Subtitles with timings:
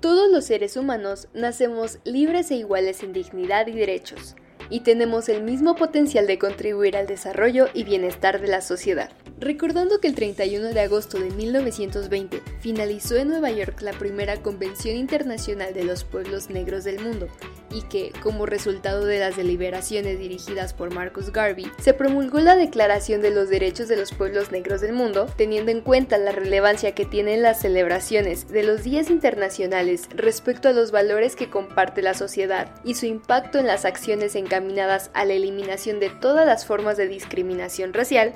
[0.00, 4.36] Todos los seres humanos nacemos libres e iguales en dignidad y derechos
[4.70, 9.10] y tenemos el mismo potencial de contribuir al desarrollo y bienestar de la sociedad.
[9.40, 14.96] Recordando que el 31 de agosto de 1920 finalizó en Nueva York la primera Convención
[14.96, 17.28] Internacional de los Pueblos Negros del Mundo
[17.70, 23.20] y que, como resultado de las deliberaciones dirigidas por Marcus Garvey, se promulgó la Declaración
[23.20, 27.04] de los Derechos de los Pueblos Negros del Mundo, teniendo en cuenta la relevancia que
[27.04, 32.74] tienen las celebraciones de los días internacionales respecto a los valores que comparte la sociedad
[32.84, 37.06] y su impacto en las acciones encaminadas a la eliminación de todas las formas de
[37.06, 38.34] discriminación racial,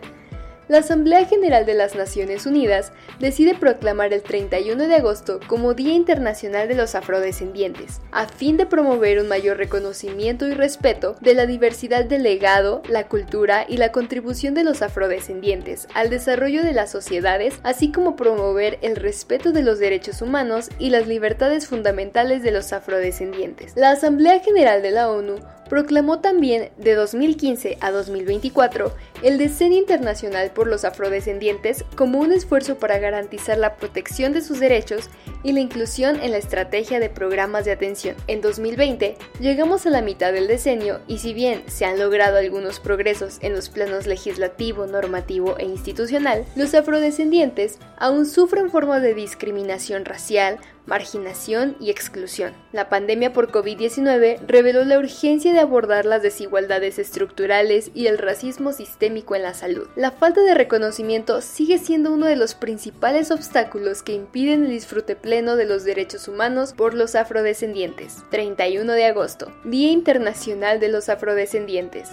[0.69, 5.93] la Asamblea General de las Naciones Unidas decide proclamar el 31 de agosto como Día
[5.93, 11.47] Internacional de los Afrodescendientes, a fin de promover un mayor reconocimiento y respeto de la
[11.47, 16.91] diversidad del legado, la cultura y la contribución de los afrodescendientes al desarrollo de las
[16.91, 22.53] sociedades, así como promover el respeto de los derechos humanos y las libertades fundamentales de
[22.53, 23.73] los afrodescendientes.
[23.77, 25.35] La Asamblea General de la ONU
[25.73, 28.93] proclamó también de 2015 a 2024
[29.23, 34.61] el Decenio Internacional por los Afrodescendientes como un esfuerzo para garantizar la protección de sus
[34.61, 35.09] derechos
[35.43, 38.17] y la inclusión en la estrategia de programas de atención.
[38.27, 42.79] En 2020 llegamos a la mitad del decenio y si bien se han logrado algunos
[42.79, 50.05] progresos en los planos legislativo, normativo e institucional, los afrodescendientes aún sufren formas de discriminación
[50.05, 52.53] racial, marginación y exclusión.
[52.73, 58.73] La pandemia por COVID-19 reveló la urgencia de abordar las desigualdades estructurales y el racismo
[58.73, 59.89] sistémico en la salud.
[59.97, 65.17] La falta de reconocimiento sigue siendo uno de los principales obstáculos que impiden el disfrute
[65.17, 68.19] pleno de los derechos humanos por los afrodescendientes.
[68.31, 72.09] 31 de agosto, Día Internacional de los Afrodescendientes.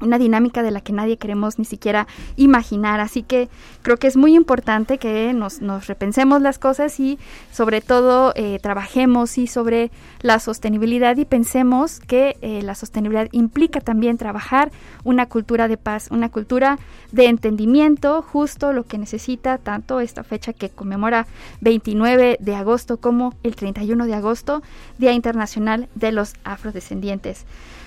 [0.00, 2.06] una dinámica de la que nadie queremos ni siquiera
[2.36, 3.00] imaginar.
[3.00, 3.48] Así que
[3.82, 7.18] creo que es muy importante que nos, nos repensemos las cosas y
[7.52, 9.90] sobre todo eh, trabajemos y sobre
[10.22, 14.70] la sostenibilidad y pensemos que eh, la sostenibilidad implica también trabajar
[15.04, 16.78] una cultura de paz, una cultura
[17.12, 21.26] de entendimiento, justo lo que necesita tanto esta fecha que conmemora
[21.60, 24.62] 29 de agosto como el 31 de agosto,
[24.98, 27.44] Día Internacional de los Afrodescendientes.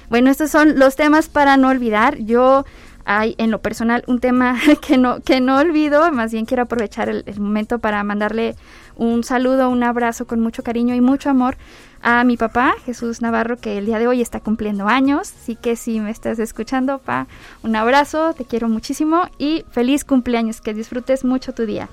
[0.09, 2.17] Bueno, estos son los temas para no olvidar.
[2.17, 2.65] Yo
[3.05, 7.09] hay en lo personal un tema que no, que no olvido, más bien quiero aprovechar
[7.09, 8.55] el, momento para mandarle
[8.95, 11.57] un saludo, un abrazo con mucho cariño y mucho amor
[12.01, 15.33] a mi papá, Jesús Navarro, que el día de hoy está cumpliendo años.
[15.41, 17.27] Así que si me estás escuchando, pa,
[17.61, 21.89] un abrazo, te quiero muchísimo y feliz cumpleaños, que disfrutes mucho tu día.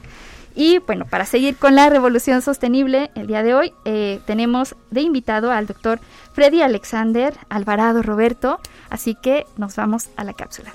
[0.58, 5.02] Y bueno, para seguir con la revolución sostenible, el día de hoy eh, tenemos de
[5.02, 6.00] invitado al doctor
[6.32, 8.58] Freddy Alexander Alvarado Roberto,
[8.88, 10.72] así que nos vamos a la cápsula.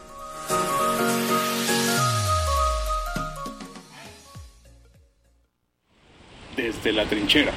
[6.56, 7.52] Desde la trinchera.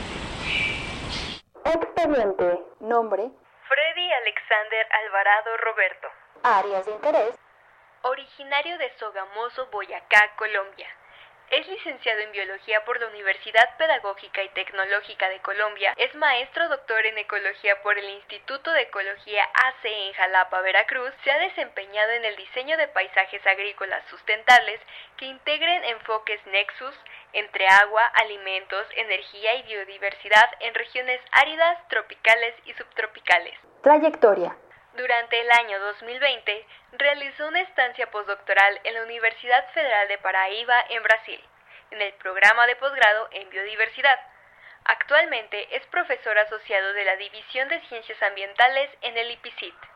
[1.63, 2.59] Expediente.
[2.81, 3.31] Nombre.
[3.69, 6.09] Freddy Alexander Alvarado Roberto.
[6.43, 7.35] Áreas de interés.
[8.03, 10.89] Originario de Sogamoso, Boyacá, Colombia.
[11.51, 15.95] Es licenciado en Biología por la Universidad Pedagógica y Tecnológica de Colombia.
[15.97, 21.13] Es maestro doctor en Ecología por el Instituto de Ecología AC en Jalapa, Veracruz.
[21.23, 24.81] Se ha desempeñado en el diseño de paisajes agrícolas sustentables
[25.17, 26.95] que integren enfoques Nexus
[27.33, 33.55] entre agua, alimentos, energía y biodiversidad en regiones áridas, tropicales y subtropicales.
[33.83, 34.57] Trayectoria.
[34.95, 41.03] Durante el año 2020, realizó una estancia postdoctoral en la Universidad Federal de Paraíba, en
[41.03, 41.41] Brasil,
[41.91, 44.21] en el programa de posgrado en biodiversidad.
[44.85, 49.94] Actualmente es profesor asociado de la División de Ciencias Ambientales en el IPCIT.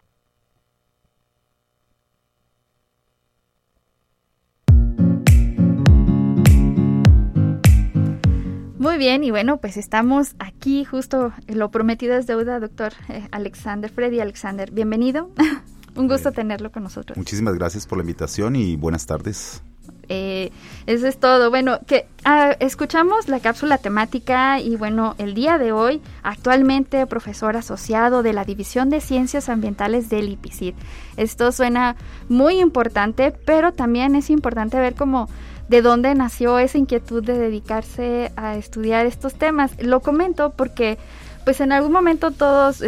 [8.79, 13.91] Muy bien, y bueno, pues estamos aquí, justo lo prometido es deuda, doctor eh, Alexander,
[13.91, 14.71] Freddy Alexander.
[14.71, 15.31] Bienvenido,
[15.97, 17.19] un gusto tenerlo con nosotros.
[17.19, 19.63] Muchísimas gracias por la invitación y buenas tardes.
[20.09, 20.53] Eh,
[20.87, 21.51] eso es todo.
[21.51, 27.57] Bueno, que ah, escuchamos la cápsula temática y bueno, el día de hoy, actualmente profesor
[27.57, 30.75] asociado de la División de Ciencias Ambientales del IPCID.
[31.17, 31.97] Esto suena
[32.29, 35.29] muy importante, pero también es importante ver cómo
[35.69, 39.73] de dónde nació esa inquietud de dedicarse a estudiar estos temas.
[39.83, 40.99] Lo comento porque
[41.45, 42.83] pues en algún momento todos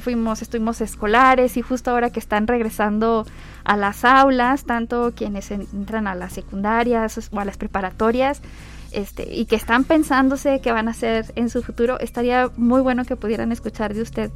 [0.00, 3.26] fuimos, estuvimos escolares y justo ahora que están regresando
[3.64, 8.40] a las aulas, tanto quienes entran a las secundarias o a las preparatorias,
[8.92, 13.04] este, y que están pensándose qué van a hacer en su futuro, estaría muy bueno
[13.04, 14.30] que pudieran escuchar de usted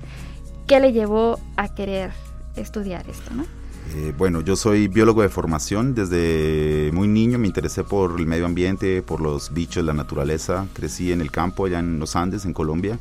[0.66, 2.10] qué le llevó a querer
[2.56, 3.59] estudiar esto, ¿no?
[3.94, 5.94] Eh, bueno, yo soy biólogo de formación.
[5.94, 10.66] Desde muy niño me interesé por el medio ambiente, por los bichos, la naturaleza.
[10.74, 12.98] Crecí en el campo, allá en los Andes, en Colombia,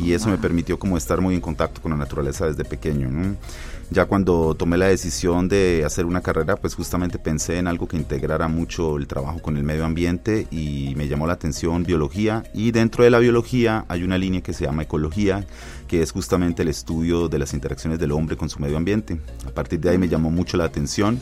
[0.00, 3.08] y eso me permitió como estar muy en contacto con la naturaleza desde pequeño.
[3.90, 7.96] Ya cuando tomé la decisión de hacer una carrera, pues justamente pensé en algo que
[7.96, 12.44] integrara mucho el trabajo con el medio ambiente y me llamó la atención biología.
[12.54, 15.46] Y dentro de la biología hay una línea que se llama ecología,
[15.86, 19.20] que es justamente el estudio de las interacciones del hombre con su medio ambiente.
[19.46, 21.20] A partir de ahí me llamó mucho la atención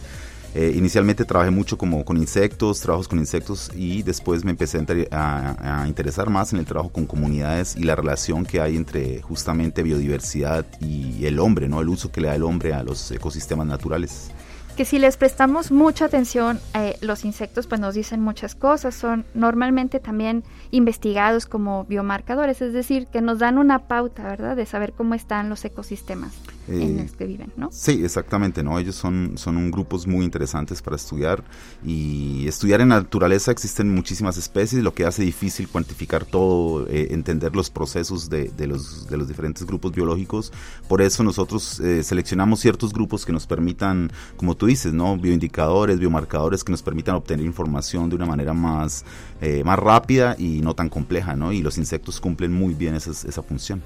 [0.54, 5.84] eh, inicialmente trabajé mucho como con insectos, trabajos con insectos y después me empecé a,
[5.86, 10.66] interesar más en el trabajo con comunidades y la relación que hay entre justamente biodiversidad
[10.80, 11.80] y el hombre, ¿no?
[11.80, 14.30] El uso que le da el hombre a los ecosistemas naturales
[14.76, 19.26] que si les prestamos mucha atención, eh, los insectos pues nos dicen muchas cosas, son
[19.34, 24.94] normalmente también investigados como biomarcadores, es decir, que nos dan una pauta, ¿verdad?, de saber
[24.94, 26.32] cómo están los ecosistemas
[26.68, 27.68] en eh, que viven, ¿no?
[27.72, 28.78] Sí, exactamente, ¿no?
[28.78, 31.44] Ellos son, son un grupos muy interesantes para estudiar
[31.84, 37.08] y estudiar en la naturaleza existen muchísimas especies, lo que hace difícil cuantificar todo, eh,
[37.10, 40.52] entender los procesos de, de, los, de los diferentes grupos biológicos,
[40.88, 45.16] por eso nosotros seleccionamos ciertos grupos que nos permitan, como tú dices, ¿no?
[45.16, 49.04] Bioindicadores, biomarcadores que nos permitan obtener información de una manera más,
[49.40, 51.52] eh, más rápida y no tan compleja, ¿no?
[51.52, 53.82] Y los insectos cumplen muy bien esa, esa función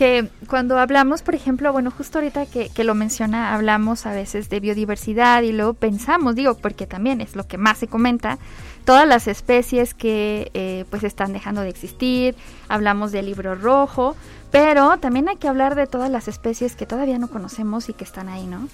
[0.00, 4.48] que cuando hablamos, por ejemplo, bueno, justo ahorita que, que, lo menciona, hablamos a veces
[4.48, 8.38] de biodiversidad y luego pensamos, digo, porque también es lo que más se comenta,
[8.86, 12.34] todas las especies que eh, pues están dejando de existir,
[12.66, 14.16] hablamos del libro rojo,
[14.50, 18.04] pero también hay que hablar de todas las especies que todavía no conocemos y que
[18.04, 18.70] están ahí, ¿no?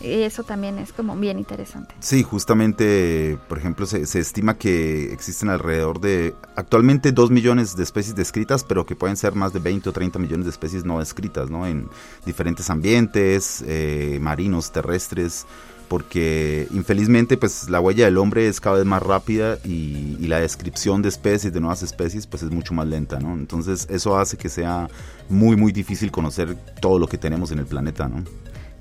[0.00, 1.94] Eso también es como bien interesante.
[2.00, 8.14] Sí, justamente, por ejemplo, se, estima que existen alrededor de actualmente 2 millones de especies
[8.14, 11.50] descritas, pero que pueden ser más de 20 o 30 millones de especies no descritas,
[11.50, 11.66] ¿no?
[11.66, 11.88] En
[12.24, 15.46] diferentes ambientes, eh, marinos, terrestres,
[15.88, 20.40] porque infelizmente pues la huella del hombre es cada vez más rápida y, y, la
[20.40, 23.34] descripción de especies, de nuevas especies, pues es mucho más lenta, ¿no?
[23.34, 24.88] Entonces eso hace que sea
[25.28, 28.24] muy, muy difícil conocer todo lo que tenemos en el planeta, ¿no?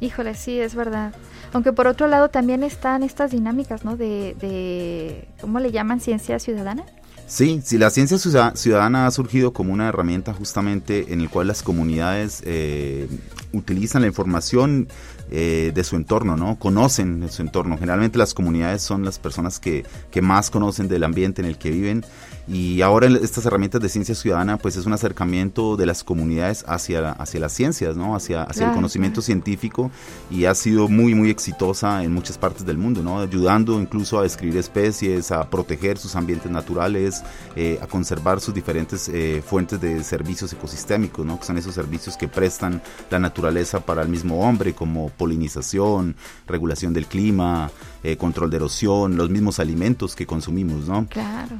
[0.05, 1.13] Híjole, sí, es verdad.
[1.51, 3.97] Aunque por otro lado también están estas dinámicas, ¿no?
[3.97, 5.99] De, de ¿cómo le llaman?
[5.99, 6.83] Ciencia ciudadana.
[7.27, 11.63] Sí, sí, la ciencia ciudadana ha surgido como una herramienta justamente en el cual las
[11.63, 13.07] comunidades eh,
[13.51, 14.87] utilizan la información
[15.31, 16.59] eh, de su entorno, ¿no?
[16.59, 17.77] Conocen su entorno.
[17.77, 21.71] Generalmente las comunidades son las personas que, que más conocen del ambiente en el que
[21.71, 22.05] viven
[22.47, 27.11] y ahora estas herramientas de ciencia ciudadana pues es un acercamiento de las comunidades hacia,
[27.11, 28.15] hacia las ciencias, ¿no?
[28.15, 29.89] Hacia, hacia el conocimiento científico
[30.29, 33.19] y ha sido muy muy exitosa en muchas partes del mundo, ¿no?
[33.19, 37.23] Ayudando incluso a describir especies, a proteger sus ambientes naturales,
[37.55, 41.39] eh, a conservar sus diferentes eh, fuentes de servicios ecosistémicos, ¿no?
[41.39, 46.15] Que son esos servicios que prestan la naturaleza para el mismo hombre como polinización,
[46.47, 47.71] regulación del clima,
[48.03, 51.07] eh, control de erosión, los mismos alimentos que consumimos, ¿no?
[51.09, 51.57] Claro.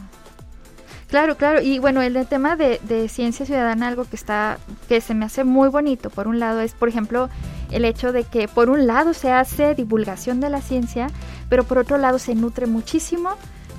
[1.16, 1.62] Claro, claro.
[1.62, 5.70] Y bueno, el tema de, ciencia ciudadana, algo que está, que se me hace muy
[5.70, 7.30] bonito, por un lado, es, por ejemplo,
[7.72, 11.08] el hecho de que por un lado se hace divulgación de la ciencia,
[11.48, 13.30] pero por otro lado se nutre muchísimo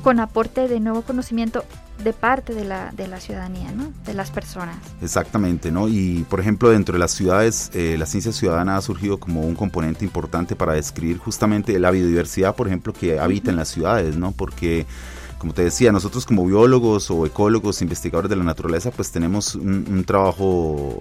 [0.02, 1.62] con aporte de nuevo conocimiento
[2.02, 3.93] de parte de la, de la ciudadanía, ¿no?
[4.07, 4.78] de las personas.
[5.02, 5.88] Exactamente, ¿no?
[5.88, 9.57] Y por ejemplo, dentro de las ciudades, eh, la ciencia ciudadana ha surgido como un
[9.57, 14.33] componente importante para describir justamente la biodiversidad, por ejemplo, que habita en las ciudades, ¿no?
[14.33, 14.87] Porque
[15.38, 20.05] como te decía, nosotros como biólogos o ecólogos, investigadores de la naturaleza, pues tenemos un,
[20.05, 20.99] trabajo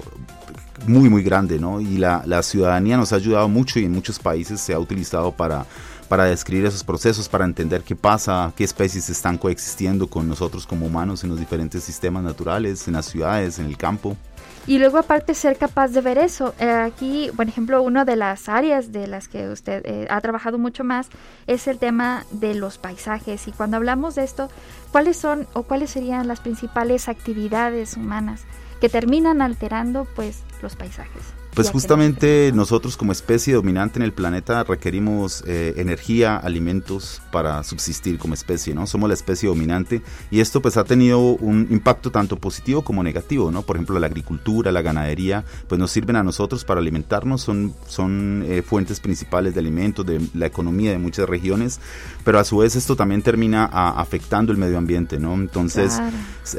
[0.87, 1.79] muy, muy grande, ¿no?
[1.79, 5.31] Y la, la, ciudadanía nos ha ayudado mucho y en muchos países se ha utilizado
[5.31, 5.65] para,
[6.07, 10.85] para describir esos procesos, para entender qué pasa, qué especies están coexistiendo con nosotros como
[10.85, 14.17] humanos en los diferentes sistemas naturales, en las ciudades, en el campo.
[14.67, 16.55] Y luego aparte ser capaz de ver eso.
[16.59, 20.57] Eh, aquí, por ejemplo, una de las áreas de las que usted eh, ha trabajado
[20.57, 21.09] mucho más
[21.45, 23.47] es el tema de los paisajes.
[23.47, 24.49] Y cuando hablamos de esto,
[24.91, 28.43] ¿cuáles son o cuáles serían las principales actividades humanas
[28.81, 31.34] que terminan alterando pues los paisajes?
[31.55, 38.17] Pues justamente nosotros como especie dominante en el planeta requerimos eh, energía, alimentos para subsistir
[38.17, 38.85] como especie, ¿no?
[38.87, 43.51] Somos la especie dominante y esto pues ha tenido un impacto tanto positivo como negativo,
[43.51, 43.61] ¿no?
[43.61, 48.43] Por ejemplo, la agricultura, la ganadería, pues nos sirven a nosotros para alimentarnos, son, son
[48.47, 51.79] eh, fuentes principales de alimentos, de la economía de muchas regiones,
[52.25, 55.33] pero a su vez esto también termina afectando el medio ambiente, ¿no?
[55.35, 56.01] Entonces,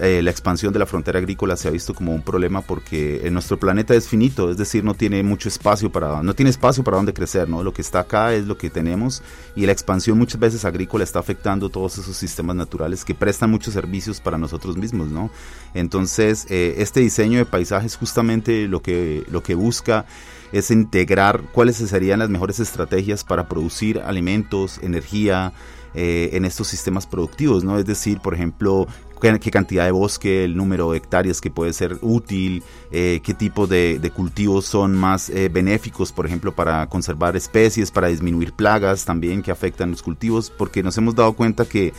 [0.01, 3.59] eh, la expansión de la frontera agrícola se ha visto como un problema porque nuestro
[3.59, 7.13] planeta es finito, es decir, no tiene mucho espacio para, no tiene espacio para donde
[7.13, 7.63] crecer, ¿no?
[7.63, 9.23] Lo que está acá es lo que tenemos
[9.55, 13.75] y la expansión muchas veces agrícola está afectando todos esos sistemas naturales que prestan muchos
[13.75, 15.31] servicios para nosotros mismos, ¿no?
[15.75, 20.07] Entonces, eh, este diseño de paisajes justamente lo que, lo que busca
[20.53, 25.53] es integrar cuáles serían las mejores estrategias para producir alimentos, energía,
[25.99, 27.79] eh, en estos sistemas productivos, ¿no?
[27.79, 28.87] Es decir, por ejemplo,
[29.21, 33.67] qué, cantidad de bosque, el número de hectáreas que puede ser útil, eh, qué tipo
[33.67, 39.43] de, cultivos son más eh, benéficos, por ejemplo, para conservar especies, para disminuir plagas también
[39.43, 41.93] que afectan los cultivos, porque nos hemos dado cuenta que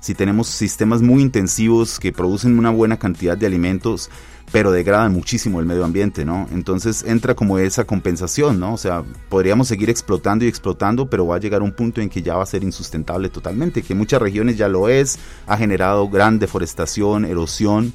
[0.00, 4.10] si tenemos sistemas muy intensivos que producen una buena cantidad de alimentos,
[4.52, 6.48] pero degrada muchísimo el medio ambiente, ¿no?
[6.52, 8.74] Entonces entra como esa compensación, ¿no?
[8.74, 12.22] O sea, podríamos seguir explotando y explotando, pero va a llegar un punto en que
[12.22, 16.08] ya va a ser insustentable totalmente, que en muchas regiones ya lo es, ha generado
[16.08, 17.92] gran deforestación, erosión,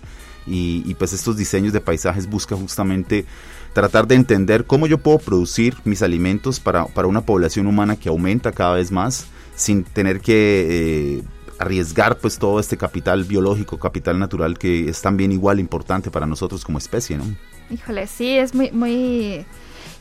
[0.47, 3.25] y, pues estos diseños de paisajes buscan justamente
[3.73, 8.09] tratar de entender cómo yo puedo producir mis alimentos para, para una población humana que
[8.09, 10.67] aumenta cada vez más, sin tener que...
[11.19, 11.23] Eh,
[11.59, 16.63] arriesgar pues todo este capital biológico, capital natural que es también igual importante para nosotros
[16.63, 17.25] como especie, ¿no?
[17.69, 19.45] Híjole, sí, es muy, muy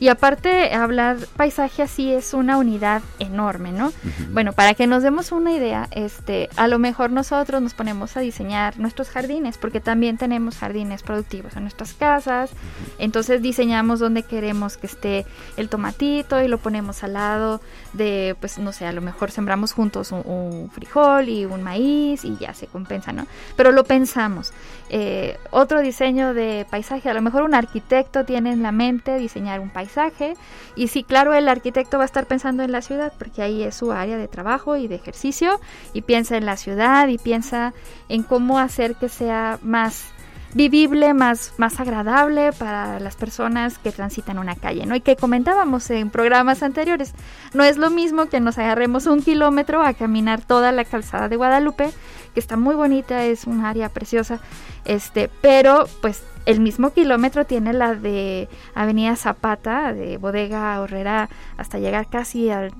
[0.01, 3.93] y aparte, hablar paisaje así es una unidad enorme, ¿no?
[4.33, 8.21] Bueno, para que nos demos una idea, este, a lo mejor nosotros nos ponemos a
[8.21, 12.51] diseñar nuestros jardines, porque también tenemos jardines productivos en nuestras casas.
[12.99, 17.61] Entonces diseñamos donde queremos que esté el tomatito y lo ponemos al lado
[17.95, 22.37] de, pues, no sé, a lo mejor sembramos juntos un, frijol y un maíz y
[22.37, 23.27] ya se compensa, ¿no?
[23.57, 24.53] Pero lo pensamos.
[24.91, 29.61] Eh, otro diseño de paisaje, a lo mejor un arquitecto tiene en la mente diseñar
[29.61, 30.35] un paisaje
[30.77, 33.75] y sí, claro, el arquitecto va a estar pensando en la ciudad porque ahí es
[33.75, 35.61] su área de trabajo y de ejercicio
[35.93, 37.73] y piensa en la ciudad y piensa
[38.09, 40.14] en cómo hacer que sea más
[40.55, 44.95] vivible, más, más agradable para las personas que transitan una calle, ¿no?
[44.95, 47.13] Y que comentábamos en programas anteriores,
[47.53, 51.37] no es lo mismo que nos agarremos un kilómetro a caminar toda la calzada de
[51.37, 51.91] Guadalupe,
[52.33, 54.41] que está muy bonita, es un área preciosa,
[54.85, 61.79] este, pero pues el mismo kilómetro tiene la de Avenida Zapata, de Bodega Horrera, hasta
[61.79, 62.73] llegar casi al,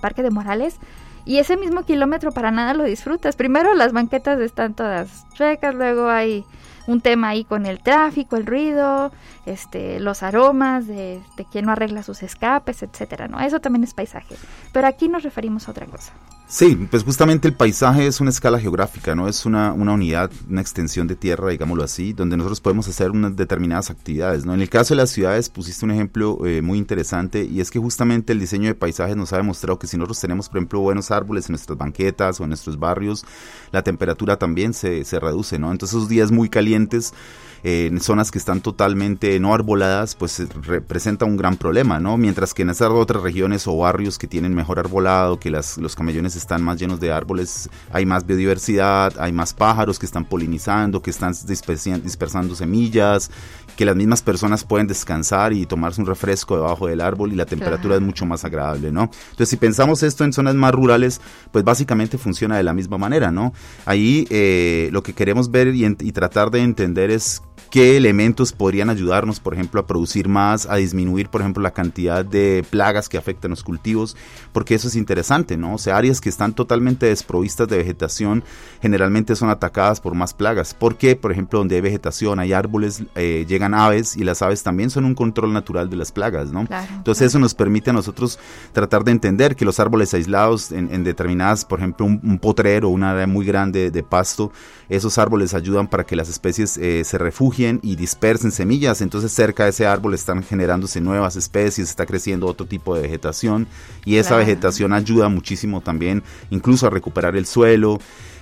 [0.00, 0.76] Parque de Morales.
[1.24, 3.36] Y ese mismo kilómetro para nada lo disfrutas.
[3.36, 6.44] Primero las banquetas están todas chuecas, luego hay
[6.86, 9.12] un tema ahí con el tráfico, el ruido,
[9.46, 13.40] este, los aromas de, de quien no arregla sus escapes, etcétera, ¿no?
[13.40, 14.36] Eso también es paisaje.
[14.72, 16.12] Pero aquí nos referimos a otra cosa.
[16.52, 19.28] Sí, pues justamente el paisaje es una escala geográfica, ¿no?
[19.28, 23.36] Es una, una unidad, una extensión de tierra, digámoslo así, donde nosotros podemos hacer unas
[23.36, 24.52] determinadas actividades, ¿no?
[24.52, 27.78] En el caso de las ciudades pusiste un ejemplo eh, muy interesante y es que
[27.78, 31.12] justamente el diseño de paisajes nos ha demostrado que si nosotros tenemos, por ejemplo, buenos
[31.12, 33.24] árboles en nuestras banquetas o en nuestros barrios,
[33.70, 35.70] la temperatura también se, se reduce, ¿no?
[35.70, 37.14] Entonces esos días muy calientes
[37.62, 42.16] en zonas que están totalmente no arboladas, pues representa un gran problema, ¿no?
[42.16, 45.94] Mientras que en esas otras regiones o barrios que tienen mejor arbolado, que las, los
[45.94, 51.02] camellones están más llenos de árboles, hay más biodiversidad, hay más pájaros que están polinizando,
[51.02, 53.30] que están dispersando semillas,
[53.76, 57.46] que las mismas personas pueden descansar y tomarse un refresco debajo del árbol y la
[57.46, 59.10] temperatura es mucho más agradable, ¿no?
[59.30, 63.30] Entonces, si pensamos esto en zonas más rurales, pues básicamente funciona de la misma manera,
[63.30, 63.52] ¿no?
[63.86, 68.90] Ahí eh, lo que queremos ver y, y tratar de entender es qué elementos podrían
[68.90, 73.16] ayudarnos, por ejemplo, a producir más, a disminuir, por ejemplo, la cantidad de plagas que
[73.16, 74.16] afectan los cultivos,
[74.52, 75.74] porque eso es interesante, ¿no?
[75.74, 78.42] O sea, áreas que están totalmente desprovistas de vegetación
[78.82, 83.46] generalmente son atacadas por más plagas, porque, por ejemplo, donde hay vegetación, hay árboles, eh,
[83.48, 86.66] llegan aves y las aves también son un control natural de las plagas, ¿no?
[86.96, 88.38] Entonces eso nos permite a nosotros
[88.72, 93.28] tratar de entender que los árboles aislados en, determinadas, por ejemplo, un, potrero, una área
[93.28, 94.50] muy grande de pasto,
[94.88, 99.64] esos árboles ayudan para que las especies eh, se refugien y dispersen semillas, entonces cerca
[99.64, 103.66] de ese árbol están generándose nuevas especies, está creciendo otro tipo de vegetación.
[104.04, 107.98] Y esa vegetación ayuda muchísimo también incluso a recuperar el suelo.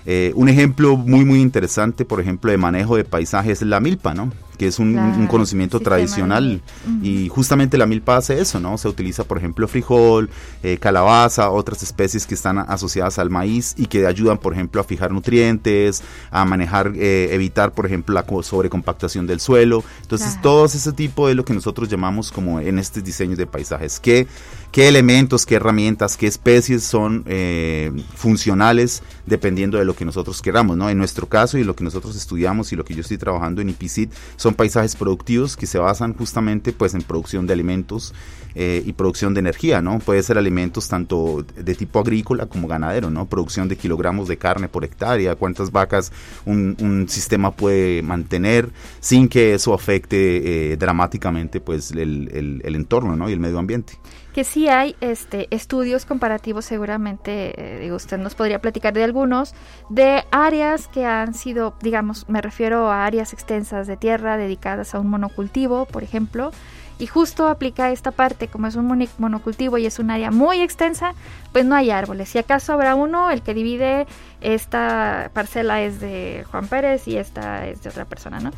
[0.07, 4.15] Eh, un ejemplo muy muy interesante, por ejemplo, de manejo de paisajes es la milpa,
[4.15, 4.31] ¿no?
[4.59, 6.61] que es un, conocimiento tradicional.
[7.03, 8.77] Y justamente la milpa hace eso, ¿no?
[8.77, 10.29] Se utiliza, por ejemplo, frijol,
[10.63, 14.85] eh, calabaza, otras especies que están asociadas al maíz y que ayudan, por ejemplo, a
[14.85, 19.85] fijar nutrientes, a manejar, eh, evitar, por ejemplo, la sobrecompactación del suelo.
[20.03, 24.01] Entonces, todo ese tipo de lo que nosotros llamamos como en estos diseños de paisajes.
[24.01, 24.27] ¿Qué,
[24.73, 30.77] qué elementos, qué herramientas, qué especies son eh, funcionales dependiendo de lo que nosotros queramos,
[30.77, 30.91] ¿no?
[30.91, 33.71] En nuestro caso y lo que nosotros estudiamos y lo que yo estoy trabajando en
[33.71, 38.15] IPICIT son paisajes productivos que se basan justamente pues en producción de alimentos
[38.55, 39.99] eh, y producción de energía, ¿no?
[40.01, 43.27] Puede ser alimentos tanto de tipo agrícola como ganadero, ¿no?
[43.27, 46.13] Producción de kilogramos de carne por hectárea, cuántas vacas
[46.45, 48.71] un, sistema puede mantener
[49.01, 53.31] sin que eso afecte eh, dramáticamente pues el, el, entorno, ¿no?
[53.31, 53.95] Y el medio ambiente
[54.33, 59.55] que sí hay este, estudios comparativos, seguramente, eh, usted nos podría platicar de algunos,
[59.89, 65.01] de áreas que han sido, digamos, me refiero a áreas extensas de tierra dedicadas a
[65.01, 66.53] un monocultivo, por ejemplo,
[66.99, 71.15] y justo aplica esta parte, como es un monocultivo y es un área muy extensa,
[71.53, 72.29] pues no hay árboles.
[72.29, 74.07] Si acaso habrá uno, el que divide
[74.41, 78.51] esta parcela es de Juan Pérez y esta es de otra persona, ¿no?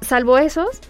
[0.00, 0.80] Salvo esos,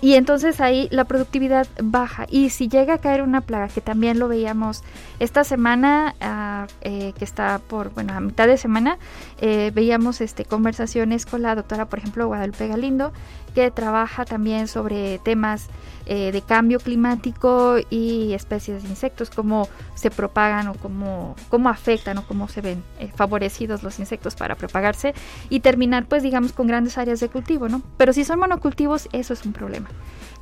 [0.00, 2.26] y entonces ahí la productividad baja.
[2.30, 4.82] Y si llega a caer una plaga, que también lo veíamos
[5.18, 8.98] esta semana, ah, eh, que está por, bueno, a mitad de semana,
[9.40, 13.12] eh, veíamos este, conversaciones con la doctora, por ejemplo, Guadalupe Galindo,
[13.56, 15.68] que trabaja también sobre temas
[16.04, 22.18] eh, de cambio climático y especies de insectos, cómo se propagan o cómo, cómo afectan
[22.18, 25.14] o cómo se ven eh, favorecidos los insectos para propagarse
[25.48, 27.80] y terminar pues digamos con grandes áreas de cultivo, ¿no?
[27.96, 29.88] Pero si son monocultivos eso es un problema.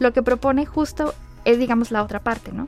[0.01, 2.67] Lo que propone justo es digamos la otra parte, ¿no?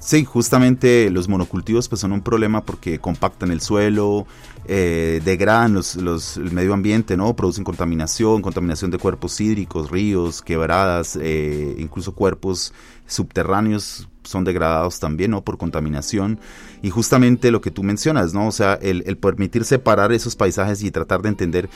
[0.00, 4.26] Sí, justamente los monocultivos pues son un problema porque compactan el suelo,
[4.64, 5.94] eh, degradan los,
[6.38, 7.36] el medio ambiente, ¿no?
[7.36, 12.72] Producen contaminación, contaminación de cuerpos hídricos, ríos, quebradas, eh, incluso cuerpos
[13.06, 15.42] subterráneos son degradados también, ¿no?
[15.42, 16.40] Por contaminación.
[16.80, 18.46] Y justamente lo que tú mencionas, ¿no?
[18.46, 21.68] O sea, el, el permitir separar esos paisajes y tratar de entender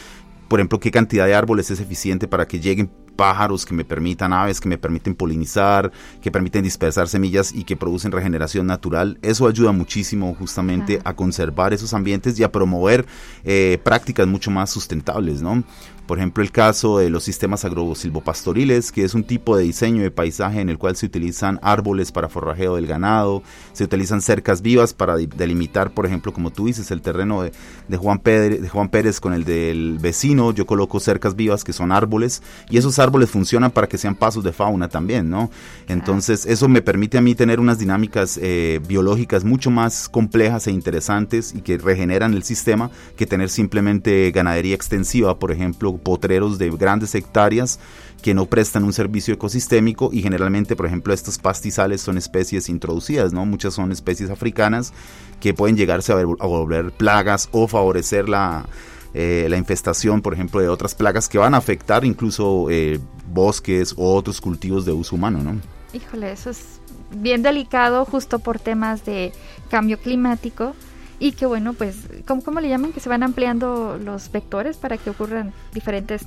[0.54, 4.32] por ejemplo, qué cantidad de árboles es eficiente para que lleguen pájaros que me permitan,
[4.32, 5.90] aves que me permiten polinizar,
[6.22, 9.18] que permiten dispersar semillas y que producen regeneración natural.
[9.20, 13.04] Eso ayuda muchísimo justamente a conservar esos ambientes y a promover
[13.42, 15.64] eh, prácticas mucho más sustentables, ¿no?
[16.06, 20.10] Por ejemplo, el caso de los sistemas agrosilvopastoriles, que es un tipo de diseño de
[20.10, 24.92] paisaje en el cual se utilizan árboles para forrajeo del ganado, se utilizan cercas vivas
[24.92, 29.18] para delimitar, por ejemplo, como tú dices, el terreno de, Juan, Pérez, de Juan Pérez
[29.18, 30.52] con el del vecino.
[30.52, 34.44] Yo coloco cercas vivas que son árboles y esos árboles funcionan para que sean pasos
[34.44, 35.50] de fauna también, ¿no?
[35.88, 40.70] Entonces, eso me permite a mí tener unas dinámicas eh, biológicas mucho más complejas e
[40.70, 46.70] interesantes y que regeneran el sistema que tener simplemente ganadería extensiva, por ejemplo, potreros de
[46.70, 47.78] grandes hectáreas
[48.22, 53.32] que no prestan un servicio ecosistémico y generalmente, por ejemplo, estos pastizales son especies introducidas,
[53.32, 53.44] ¿no?
[53.44, 54.94] Muchas son especies africanas
[55.40, 58.66] que pueden llegarse a, volver plagas o favorecer la,
[59.12, 62.98] eh, la infestación, por ejemplo, de otras plagas que van a afectar incluso eh,
[63.30, 65.60] bosques o otros cultivos de uso humano, ¿no?
[65.92, 66.80] Híjole, eso es
[67.14, 69.32] bien delicado justo por temas de
[69.68, 70.74] cambio climático
[71.18, 71.96] y que bueno, pues,
[72.26, 72.92] ¿cómo, ¿cómo le llaman?
[72.92, 76.26] Que se van ampliando los vectores para que ocurran diferentes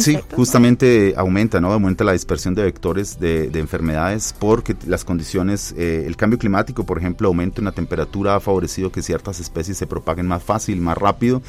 [0.00, 1.72] sí, justamente aumenta, ¿no?
[1.72, 6.98] Aumenta la dispersión de vectores de, enfermedades porque las condiciones, eh, el cambio climático, por
[6.98, 10.98] ejemplo, aumento en la temperatura ha favorecido que ciertas especies se propaguen más fácil, más
[10.98, 11.42] rápido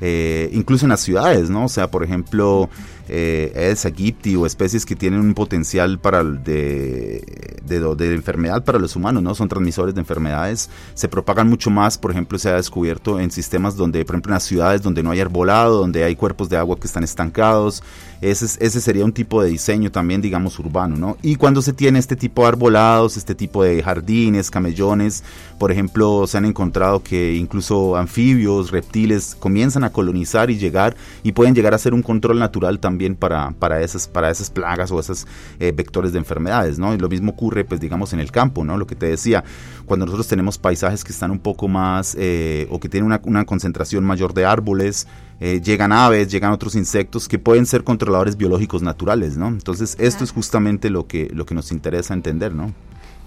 [0.00, 1.64] eh, incluso en las ciudades, ¿no?
[1.64, 2.68] O sea, por ejemplo,
[3.08, 7.22] eh, Aedes aegypti o especies que tienen un potencial para de,
[7.66, 9.34] de, enfermedad para los humanos, ¿no?
[9.34, 13.76] Son transmisores de enfermedades, se propagan mucho más, por ejemplo, se ha descubierto en sistemas
[13.76, 16.78] donde, por ejemplo, en las ciudades donde no hay arbolado, donde hay cuerpos de agua
[16.78, 17.82] que están estancados,
[18.22, 21.18] ese, ese sería un tipo de diseño también, digamos, urbano, ¿no?
[21.20, 25.22] Y cuando se tiene este tipo de arbolados, este tipo de jardines, camellones,
[25.58, 31.32] por ejemplo, se han encontrado que incluso anfibios, reptiles comienzan a colonizar y llegar y
[31.32, 35.00] pueden llegar a ser un control natural también para, para, esas, para esas plagas o
[35.00, 35.26] esos
[35.60, 36.94] eh, vectores de enfermedades, ¿no?
[36.94, 38.76] Y lo mismo ocurre, pues, digamos, en el campo, ¿no?
[38.76, 39.44] Lo que te decía,
[39.86, 43.44] cuando nosotros tenemos paisajes que están un poco más eh, o que tienen una, una
[43.44, 45.06] concentración mayor de árboles,
[45.40, 49.48] eh, llegan aves, llegan otros insectos que pueden ser controladores biológicos naturales, ¿no?
[49.48, 52.72] Entonces, esto es justamente lo que, lo que nos interesa entender, ¿no?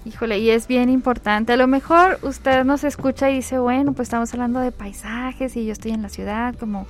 [0.05, 1.53] Híjole, y es bien importante.
[1.53, 5.65] A lo mejor usted nos escucha y dice, bueno, pues estamos hablando de paisajes y
[5.65, 6.87] yo estoy en la ciudad, como,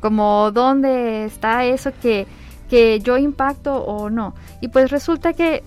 [0.00, 2.26] como dónde está eso que,
[2.68, 4.34] que yo impacto o no.
[4.60, 5.62] Y pues resulta que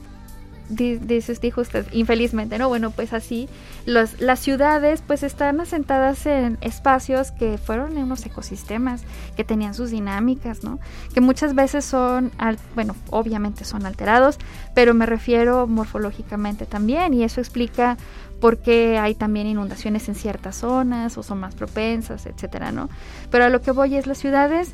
[0.69, 2.67] dice, dijo usted, infelizmente, ¿no?
[2.69, 3.49] Bueno, pues así,
[3.85, 9.03] las ciudades pues están asentadas en espacios que fueron en unos ecosistemas,
[9.35, 10.79] que tenían sus dinámicas, ¿no?
[11.13, 12.31] Que muchas veces son,
[12.75, 14.39] bueno, obviamente son alterados,
[14.73, 17.97] pero me refiero morfológicamente también, y eso explica
[18.43, 22.89] por qué hay también inundaciones en ciertas zonas o son más propensas, etcétera, ¿no?
[23.31, 24.73] Pero a lo que voy es las ciudades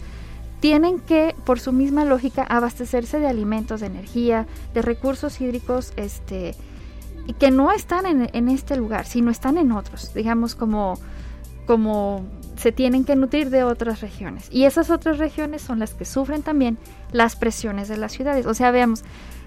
[0.60, 6.56] tienen que, por su misma lógica, abastecerse de alimentos, de energía, de recursos hídricos, este,
[7.38, 10.98] que no están en, este lugar, sino están en otros, digamos como,
[11.68, 12.26] como
[12.58, 14.48] se tienen que nutrir de otras regiones.
[14.50, 16.80] Y esas otras regiones son las que sufren también
[17.12, 18.48] las presiones de las ciudades.
[18.48, 19.04] O sea, veamos,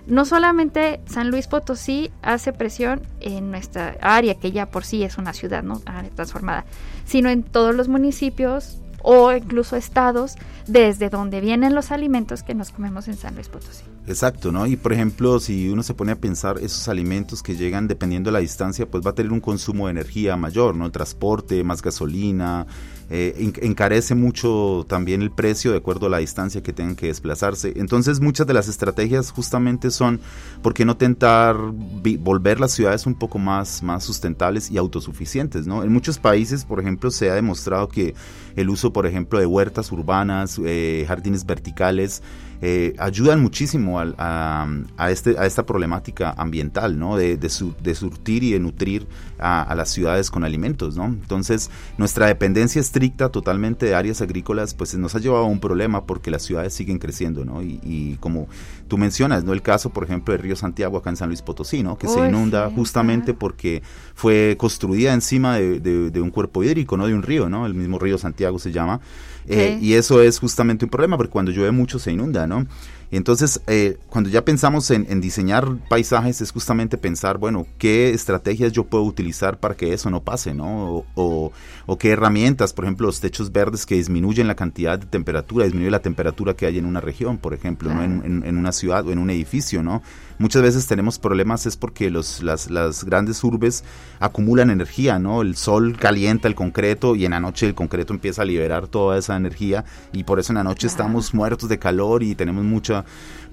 [0.06, 5.18] no solamente San Luis Potosí hace presión en nuestra área, que ya por sí es
[5.18, 5.80] una ciudad ¿no?
[6.14, 6.64] transformada,
[7.04, 10.36] sino en todos los municipios o incluso estados
[10.66, 13.82] desde donde vienen los alimentos que nos comemos en San Luis Potosí.
[14.06, 14.66] Exacto, ¿no?
[14.66, 18.32] Y por ejemplo, si uno se pone a pensar esos alimentos que llegan dependiendo de
[18.32, 20.86] la distancia, pues va a tener un consumo de energía mayor, ¿no?
[20.86, 22.66] El transporte, más gasolina,
[23.10, 27.72] eh, encarece mucho también el precio de acuerdo a la distancia que tengan que desplazarse.
[27.76, 30.20] Entonces muchas de las estrategias justamente son,
[30.62, 35.66] ¿por qué no tentar volver las ciudades un poco más, más sustentables y autosuficientes?
[35.66, 35.82] ¿no?
[35.82, 38.14] En muchos países, por ejemplo, se ha demostrado que
[38.56, 42.22] el uso, por ejemplo, de huertas urbanas, eh, jardines verticales,
[42.64, 44.68] eh, ayudan muchísimo a,
[45.10, 47.16] este, a esta problemática ambiental, ¿no?
[47.16, 49.08] De, surtir y de nutrir
[49.40, 50.96] a, las ciudades con alimentos.
[50.96, 56.06] Entonces, nuestra dependencia estricta totalmente de áreas agrícolas, pues nos ha llevado a un problema
[56.06, 57.60] porque las ciudades siguen creciendo, ¿no?
[57.60, 58.46] Y, como
[58.86, 59.52] tú mencionas, ¿no?
[59.52, 61.98] El caso, por ejemplo, del río Santiago acá en San Luis Potosí, ¿no?
[61.98, 63.82] Que se inunda justamente porque
[64.14, 67.08] fue construida encima de, de, un cuerpo hídrico, ¿no?
[67.08, 67.66] De un río, ¿no?
[67.66, 69.00] El mismo río Santiago se llama.
[69.48, 72.68] Eh, y eso es justamente un problema, porque cuando llueve mucho se inunda, ¿no?
[73.16, 78.84] Entonces, eh, cuando ya pensamos en, diseñar paisajes, es justamente pensar, bueno, qué estrategias yo
[78.84, 81.04] puedo utilizar para que eso no pase, ¿no?
[81.14, 81.52] O,
[81.98, 86.00] qué herramientas, por ejemplo, los techos verdes que disminuyen la cantidad de temperatura, disminuyen la
[86.00, 88.02] temperatura que hay en una región, por ejemplo, ¿no?
[88.02, 90.02] En, en, una ciudad o en un edificio, ¿no?
[90.38, 93.84] Muchas veces tenemos problemas es porque los, las, las grandes urbes
[94.18, 95.42] acumulan energía, ¿no?
[95.42, 99.18] El sol calienta el concreto y en la noche el concreto empieza a liberar toda
[99.18, 103.04] esa energía y por eso en la noche estamos muertos de calor y tenemos mucha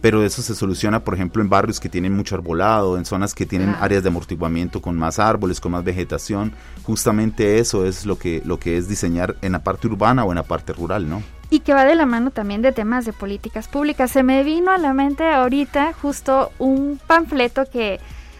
[0.01, 3.45] pero eso se soluciona, por ejemplo, en barrios que tienen mucho arbolado, en zonas que
[3.45, 6.53] tienen áreas de amortiguamiento con más árboles, con más vegetación.
[6.83, 10.35] Justamente eso es lo que, lo que es diseñar en la parte urbana o en
[10.35, 11.21] la parte rural, ¿no?
[11.49, 14.11] Y que va de la mano también de temas de políticas públicas.
[14.11, 17.99] Se me vino a la mente ahorita justo un panfleto que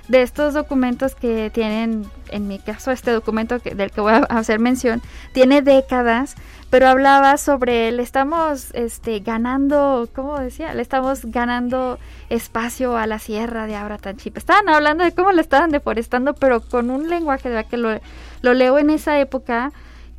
[0.10, 4.18] de estos documentos que tienen, en mi caso este documento que, del que voy a
[4.18, 5.02] hacer mención,
[5.34, 6.36] tiene décadas
[6.70, 10.74] pero hablaba sobre le estamos este ganando, ¿cómo decía?
[10.76, 11.98] Le estamos ganando
[12.30, 13.98] espacio a la sierra de Abra.
[14.36, 18.00] Estaban hablando de cómo le estaban deforestando, pero con un lenguaje de que lo,
[18.42, 19.72] lo leo en esa época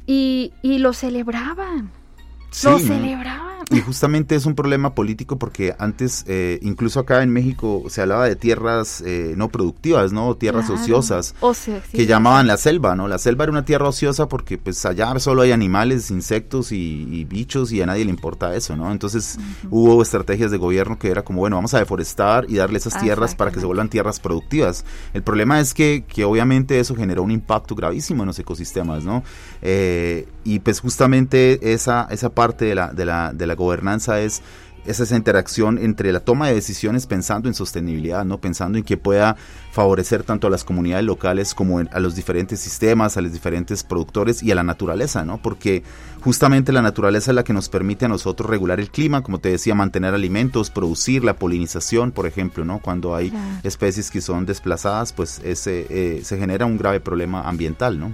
[0.07, 1.91] y, y lo celebraban.
[2.65, 3.50] lo celebraban.
[3.71, 8.27] Y justamente es un problema político porque antes, eh, incluso acá en México, se hablaba
[8.27, 10.35] de tierras eh, no productivas, ¿no?
[10.35, 11.35] Tierras ociosas,
[11.93, 13.07] que llamaban la selva, ¿no?
[13.07, 17.71] La selva era una tierra ociosa porque pues allá solo hay animales, insectos y, bichos
[17.71, 18.91] y a nadie le importa eso, ¿no?
[18.91, 19.39] Entonces
[19.71, 23.37] hubo estrategias de gobierno que era como, bueno, vamos a deforestar y darle esas tierras
[23.37, 24.85] para que se vuelvan tierras productivas.
[25.15, 29.23] El problema es que, que obviamente eso generó un impacto gravísimo en los ecosistemas, ¿no?
[29.63, 34.43] Eh, y pues justamente esa, esa parte de la, de la, de la gobernanza es
[34.87, 38.41] esa interacción entre la toma de decisiones pensando en sostenibilidad, ¿no?
[38.41, 39.37] Pensando en que pueda
[39.73, 44.43] favorecer tanto a las comunidades locales como a los diferentes sistemas, a los diferentes productores
[44.43, 45.41] y a la naturaleza, ¿no?
[45.41, 45.83] Porque
[46.23, 49.51] justamente la naturaleza es la que nos permite a nosotros regular el clima, como te
[49.51, 52.81] decía, mantener alimentos, producir la polinización, por ejemplo, ¿no?
[52.81, 57.99] Cuando hay especies que son desplazadas, pues ese, eh, se genera un grave problema ambiental,
[57.99, 58.13] ¿no?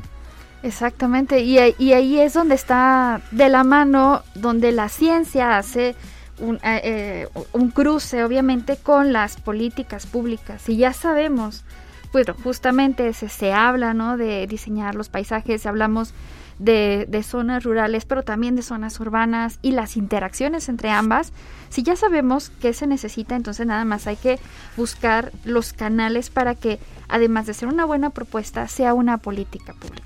[0.62, 5.94] Exactamente, y, y ahí es donde está de la mano, donde la ciencia hace
[6.40, 11.64] un, eh, eh, un cruce obviamente con las políticas públicas y ya sabemos,
[12.12, 14.16] pues justamente se, se habla ¿no?
[14.16, 16.14] de diseñar los paisajes, hablamos
[16.58, 21.32] de, de, zonas rurales, pero también de zonas urbanas y las interacciones entre ambas.
[21.68, 24.38] Si ya sabemos qué se necesita, entonces nada más hay que
[24.76, 30.05] buscar los canales para que, además de ser una buena propuesta, sea una política pública.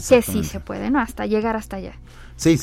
[0.00, 1.00] Que sí se puede, ¿no?
[1.00, 1.94] Hasta llegar hasta allá.
[2.36, 2.58] Sí,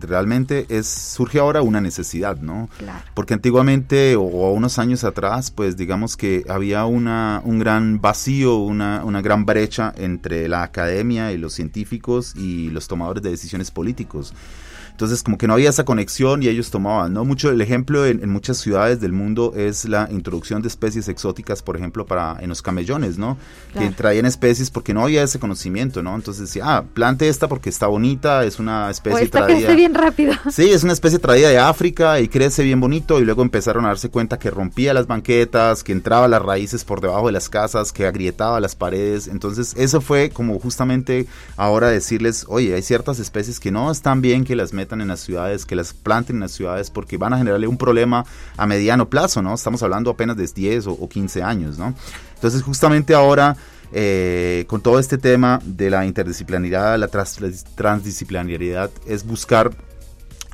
[0.00, 2.68] realmente es surge ahora una necesidad, ¿no?
[2.78, 3.04] Claro.
[3.14, 9.04] Porque antiguamente o, unos años atrás, pues digamos que había una, un gran vacío, una,
[9.04, 14.34] una gran brecha entre la academia y los científicos y los tomadores de decisiones políticos.
[14.92, 17.24] Entonces, como que no había esa conexión y ellos tomaban, ¿no?
[17.24, 21.76] Mucho el ejemplo en, muchas ciudades del mundo es la introducción de especies exóticas, por
[21.76, 23.36] ejemplo, para en los camellones, ¿no?
[23.76, 26.14] Que traían especies porque no había ese conocimiento, ¿no?
[26.14, 29.60] Entonces decía, ah, plante esta porque está bonita, es una especie o esta traída.
[29.60, 30.34] crece bien rápido.
[30.50, 33.88] Sí, es una especie traída de África y crece bien bonito y luego empezaron a
[33.88, 37.92] darse cuenta que rompía las banquetas, que entraba las raíces por debajo de las casas,
[37.92, 39.28] que agrietaba las paredes.
[39.28, 44.44] Entonces, eso fue como justamente ahora decirles, oye, hay ciertas especies que no están bien
[44.44, 47.38] que las metan en las ciudades, que las planten en las ciudades, porque van a
[47.38, 48.24] generarle un problema
[48.56, 49.54] a mediano plazo, ¿no?
[49.54, 51.94] Estamos hablando apenas de 10 o, 15 años, ¿no?
[52.34, 53.56] Entonces, justamente ahora,
[53.92, 59.70] eh, con todo este tema de la interdisciplinaridad, la transdisciplinariedad, es buscar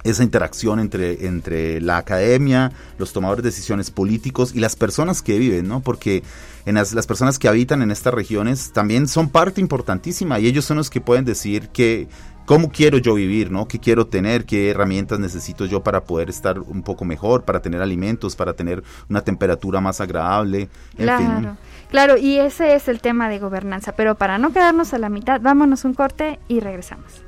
[0.05, 5.39] esa interacción entre, entre la academia, los tomadores de decisiones políticos y las personas que
[5.39, 5.81] viven, ¿no?
[5.81, 6.23] Porque
[6.67, 10.77] en las, personas que habitan en estas regiones también son parte importantísima y ellos son
[10.77, 12.09] los que pueden decir que
[12.49, 13.69] cómo quiero yo vivir, ¿no?
[13.69, 14.47] ¿Qué quiero tener?
[14.47, 18.83] ¿Qué herramientas necesito yo para poder estar un poco mejor, para tener alimentos, para tener
[19.11, 20.71] una temperatura más agradable?
[20.97, 21.59] claro,
[21.91, 25.43] claro, y ese es el tema de gobernanza, pero para no quedarnos a la mitad,
[25.43, 27.28] vámonos un corte y regresamos.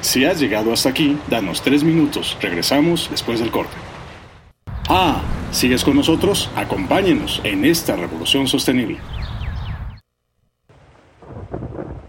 [0.00, 2.36] Si has llegado hasta aquí, danos tres minutos.
[2.40, 3.76] Regresamos después del corte.
[4.88, 6.50] Ah, ¿sigues con nosotros?
[6.56, 8.98] Acompáñenos en esta revolución sostenible.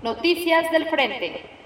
[0.01, 1.61] Noticias del Frente.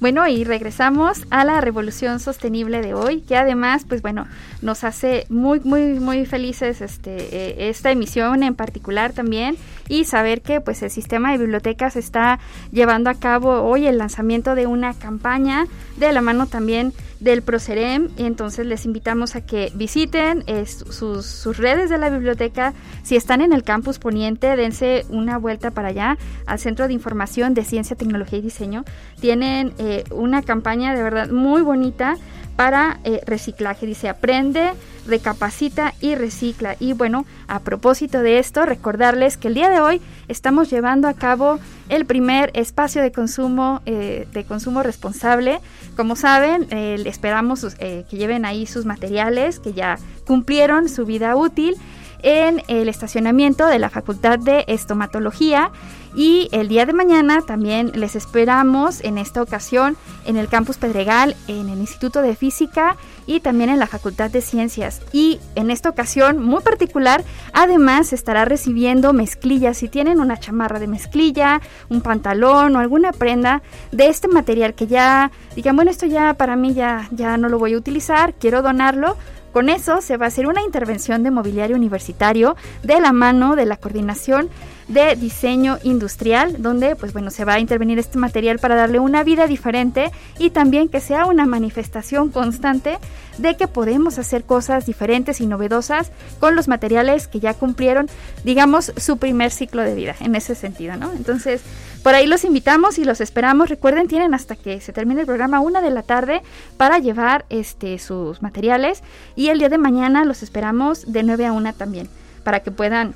[0.00, 4.26] Bueno, y regresamos a la revolución sostenible de hoy, que además, pues bueno,
[4.62, 9.58] nos hace muy, muy, muy felices este, eh, esta emisión en particular también
[9.88, 12.38] y saber que pues el sistema de bibliotecas está
[12.72, 15.66] llevando a cabo hoy el lanzamiento de una campaña
[15.98, 18.08] de la mano también del Procerem.
[18.16, 22.72] Entonces les invitamos a que visiten sus, redes de la biblioteca.
[23.02, 27.54] Si están en el campus poniente, dense una vuelta para allá al Centro de Información
[27.54, 28.84] de Ciencia, Tecnología y Diseño.
[29.20, 32.16] Tienen eh, una campaña de verdad muy bonita
[32.56, 33.86] para eh, reciclaje.
[33.86, 34.72] Dice, aprende,
[35.06, 36.76] recapacita y recicla.
[36.78, 41.14] Y bueno, a propósito de esto, recordarles que el día de hoy estamos llevando a
[41.14, 41.58] cabo
[41.88, 45.60] el primer espacio de consumo, eh, de consumo responsable.
[45.96, 51.76] Como saben, esperamos que lleven ahí sus materiales que ya cumplieron su vida útil
[52.22, 55.70] en el estacionamiento de la Facultad de Estomatología
[56.14, 61.36] Y el día de mañana también les esperamos en esta ocasión en el campus Pedregal,
[61.46, 62.96] en el Instituto de Física
[63.26, 65.02] y también en la Facultad de Ciencias.
[65.12, 69.78] Y en esta ocasión muy particular, además estará recibiendo mezclillas.
[69.78, 74.88] Si tienen una chamarra de mezclilla, un pantalón o alguna prenda de este material que
[74.88, 78.62] ya digan, bueno, esto ya para mí ya, ya no lo voy a utilizar, quiero
[78.62, 79.16] donarlo,
[79.52, 83.66] con eso se va a hacer una intervención de mobiliario universitario de la mano de
[83.66, 84.48] la coordinación
[84.90, 89.22] de diseño industrial, donde pues bueno, se va a intervenir este material para darle una
[89.22, 92.98] vida diferente y también que sea una manifestación constante
[93.38, 98.08] de que podemos hacer cosas diferentes y novedosas con los materiales que ya cumplieron,
[98.44, 101.12] digamos, su primer ciclo de vida en ese sentido, ¿no?
[101.12, 101.62] Entonces,
[102.02, 103.68] por ahí los invitamos y los esperamos.
[103.68, 106.42] Recuerden, tienen hasta que se termine el programa una de la tarde
[106.76, 109.02] para llevar este sus materiales
[109.36, 112.08] y el día de mañana los esperamos de 9 a 1 también
[112.42, 113.14] para que puedan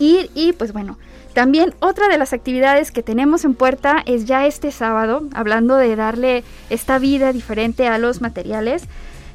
[0.00, 0.98] ir y pues bueno,
[1.32, 5.94] también otra de las actividades que tenemos en puerta es ya este sábado, hablando de
[5.94, 8.84] darle esta vida diferente a los materiales.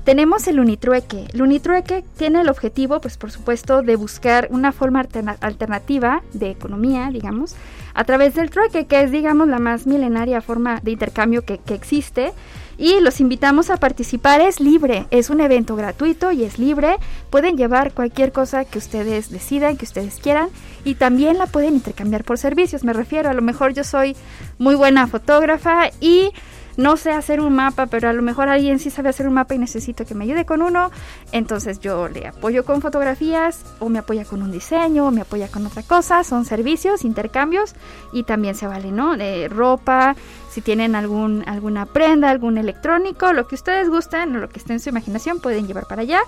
[0.03, 1.25] Tenemos el Unitrueque.
[1.33, 5.03] El Unitrueque tiene el objetivo, pues por supuesto, de buscar una forma
[5.39, 7.55] alternativa de economía, digamos,
[7.95, 11.73] a través del trueque, que es, digamos, la más milenaria forma de intercambio que, que
[11.73, 12.33] existe.
[12.77, 16.97] Y los invitamos a participar, es libre, es un evento gratuito y es libre.
[17.29, 20.49] Pueden llevar cualquier cosa que ustedes decidan, que ustedes quieran,
[20.83, 22.83] y también la pueden intercambiar por servicios.
[22.83, 24.15] Me refiero, a lo mejor yo soy
[24.57, 26.31] muy buena fotógrafa y
[26.77, 29.55] no sé hacer un mapa, pero a lo mejor alguien sí sabe hacer un mapa
[29.55, 30.91] y necesito que me ayude con uno,
[31.31, 35.47] entonces yo le apoyo con fotografías o me apoya con un diseño o me apoya
[35.47, 37.73] con otra cosa, son servicios, intercambios
[38.11, 39.17] y también se vale, ¿no?
[39.17, 40.15] De ropa,
[40.49, 44.73] si tienen algún, alguna prenda, algún electrónico, lo que ustedes gusten o lo que esté
[44.73, 46.21] en su imaginación pueden llevar para allá.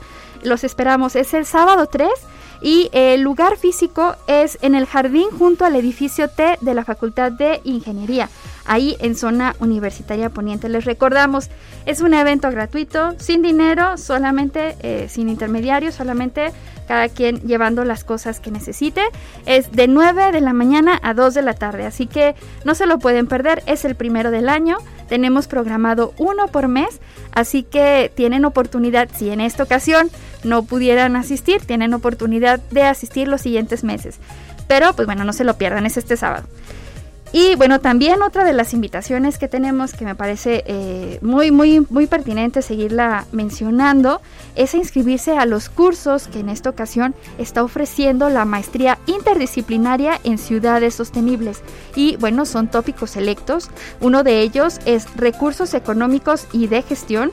[0.43, 2.09] Los esperamos, es el sábado 3
[2.61, 7.31] y el lugar físico es en el jardín junto al edificio T de la Facultad
[7.31, 8.29] de Ingeniería,
[8.67, 10.69] ahí en zona universitaria poniente.
[10.69, 11.49] Les recordamos,
[11.85, 16.51] es un evento gratuito, sin dinero, solamente, eh, sin intermediarios, solamente
[16.87, 19.01] cada quien llevando las cosas que necesite.
[19.45, 22.85] Es de 9 de la mañana a 2 de la tarde, así que no se
[22.85, 24.77] lo pueden perder, es el primero del año.
[25.09, 26.99] Tenemos programado uno por mes,
[27.31, 30.09] así que tienen oportunidad, si en esta ocasión
[30.43, 34.19] no pudieran asistir, tienen oportunidad de asistir los siguientes meses.
[34.67, 36.47] Pero pues bueno, no se lo pierdan, es este sábado.
[37.33, 41.85] Y bueno, también otra de las invitaciones que tenemos que me parece eh, muy, muy,
[41.89, 44.21] muy pertinente seguirla mencionando
[44.55, 50.37] es inscribirse a los cursos que en esta ocasión está ofreciendo la maestría interdisciplinaria en
[50.37, 51.61] ciudades sostenibles.
[51.95, 53.69] Y bueno, son tópicos selectos.
[53.99, 57.31] Uno de ellos es recursos económicos y de gestión.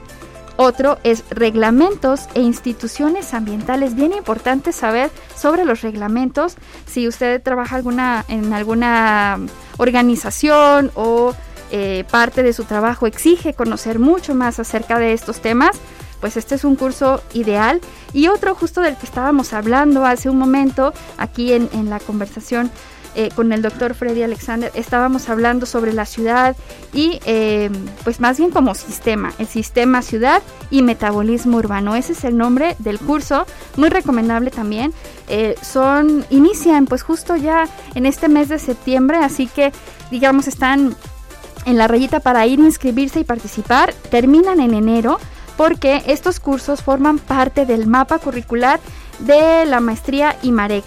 [0.56, 3.96] Otro es reglamentos e instituciones ambientales.
[3.96, 6.56] Bien importante saber sobre los reglamentos.
[6.86, 7.80] Si usted trabaja
[8.28, 9.38] en alguna
[9.78, 11.34] organización o
[11.72, 15.76] eh, parte de su trabajo exige conocer mucho más acerca de estos temas,
[16.20, 17.80] pues este es un curso ideal.
[18.12, 22.70] Y otro justo del que estábamos hablando hace un momento aquí en la conversación
[23.14, 26.57] eh, con el doctor Freddy Alexander estábamos hablando sobre la ciudad
[26.92, 27.70] y eh,
[28.03, 31.94] pues más bien como sistema, el sistema ciudad y metabolismo urbano.
[31.94, 33.46] Ese es el nombre del curso,
[33.77, 34.92] muy recomendable también.
[35.29, 39.72] Eh, son, inician pues justo ya en este mes de septiembre, así que
[40.11, 40.96] digamos están
[41.66, 45.18] en la rayita para ir a inscribirse y participar, terminan en enero
[45.57, 48.81] porque estos cursos forman parte del mapa curricular
[49.20, 50.85] de la maestría IMAREC,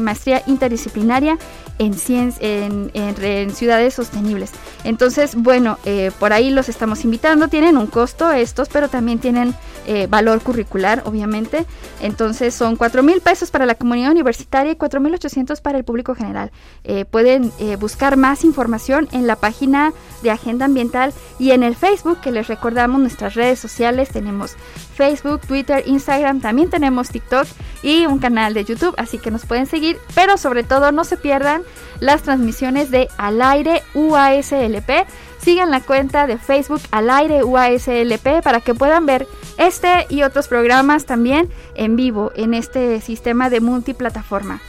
[0.00, 1.38] maestría interdisciplinaria
[1.78, 2.90] en, en,
[3.22, 4.52] en, ciudades sostenibles.
[4.84, 9.54] Entonces, bueno, eh, por ahí los estamos invitando, tienen un costo estos, pero también tienen
[9.86, 11.66] eh, valor curricular, obviamente.
[12.00, 15.84] Entonces, son 4 mil pesos para la comunidad universitaria y 4 mil 800 para el
[15.84, 16.50] público general.
[16.84, 22.20] Eh, pueden buscar más información en la página de Agenda Ambiental y en el Facebook,
[22.20, 24.08] que les recordamos nuestras redes sociales.
[24.10, 24.56] Tenemos
[24.94, 27.46] Facebook, Twitter, Instagram, también tenemos TikTok
[27.82, 31.16] y un canal de YouTube, así que nos pueden seguir, pero sobre todo no se
[31.16, 31.62] pierdan
[32.00, 35.06] las transmisiones de Al Aire UASLP.
[35.40, 39.26] Sigan la cuenta de Facebook Al Aire UASLP para que puedan ver
[39.58, 44.60] este y otros programas también en vivo en este sistema de multiplataforma.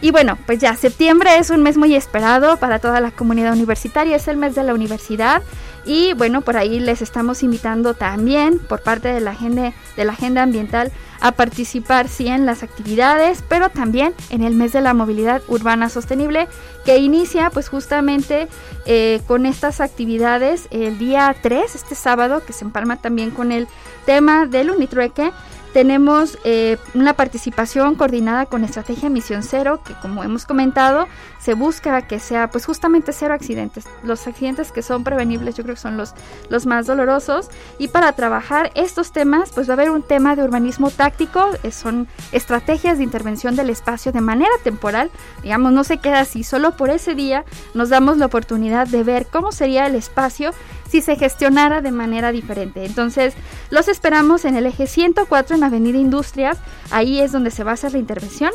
[0.00, 4.16] Y bueno, pues ya, septiembre es un mes muy esperado para toda la comunidad universitaria,
[4.16, 5.42] es el mes de la universidad
[5.84, 10.12] Y bueno, por ahí les estamos invitando también por parte de la agenda, de la
[10.12, 14.94] agenda ambiental a participar sí en las actividades, pero también en el mes de la
[14.94, 16.48] movilidad urbana sostenible
[16.84, 18.48] que inicia pues justamente
[18.86, 23.68] eh, con estas actividades el día 3, este sábado, que se empalma también con el
[24.04, 25.32] tema del Unitrueque
[25.72, 31.06] tenemos eh, una participación coordinada con Estrategia Misión Cero, que como hemos comentado,
[31.40, 33.86] se busca que sea pues justamente cero accidentes.
[34.04, 36.14] Los accidentes que son prevenibles yo creo que son los,
[36.50, 37.48] los más dolorosos.
[37.78, 41.72] Y para trabajar estos temas, pues va a haber un tema de urbanismo táctico, eh,
[41.72, 45.10] son estrategias de intervención del espacio de manera temporal.
[45.42, 47.44] Digamos, no se queda así, solo por ese día
[47.74, 50.52] nos damos la oportunidad de ver cómo sería el espacio
[50.92, 52.84] si se gestionara de manera diferente.
[52.84, 53.32] Entonces,
[53.70, 56.58] los esperamos en el eje 104 en Avenida Industrias,
[56.90, 58.52] ahí es donde se va a hacer la intervención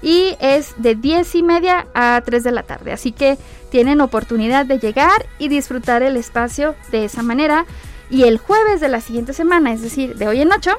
[0.00, 2.92] y es de 10 y media a 3 de la tarde.
[2.92, 3.38] Así que
[3.72, 7.66] tienen oportunidad de llegar y disfrutar el espacio de esa manera.
[8.08, 10.70] Y el jueves de la siguiente semana, es decir, de hoy en 8,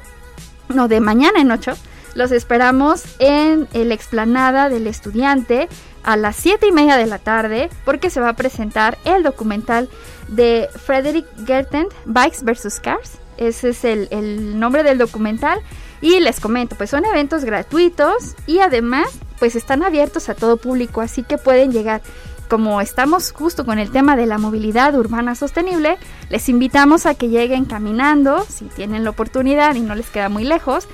[0.70, 1.74] no, de mañana en 8,
[2.16, 5.68] los esperamos en la explanada del estudiante
[6.04, 9.90] a las 7 y media de la tarde porque se va a presentar el documental
[10.28, 12.80] de Frederick Gertent, Bikes vs.
[12.80, 13.20] Cars.
[13.38, 15.60] Ese es el, el nombre del documental.
[16.02, 21.02] Y les comento, pues son eventos gratuitos y además pues están abiertos a todo público,
[21.02, 22.02] así que pueden llegar.
[22.48, 25.98] Como estamos justo con el tema de la movilidad urbana sostenible,
[26.30, 30.44] les invitamos a que lleguen caminando, si tienen la oportunidad y no les queda muy
[30.44, 30.88] lejos,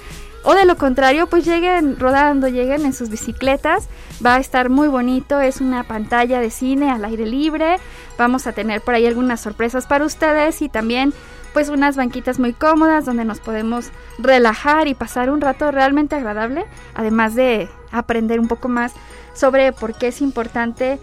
[0.43, 3.87] o de lo contrario, pues lleguen rodando, lleguen en sus bicicletas.
[4.25, 7.77] Va a estar muy bonito, es una pantalla de cine al aire libre.
[8.17, 11.13] Vamos a tener por ahí algunas sorpresas para ustedes y también
[11.53, 16.65] pues unas banquitas muy cómodas donde nos podemos relajar y pasar un rato realmente agradable,
[16.93, 18.93] además de aprender un poco más
[19.33, 20.99] sobre por qué es importante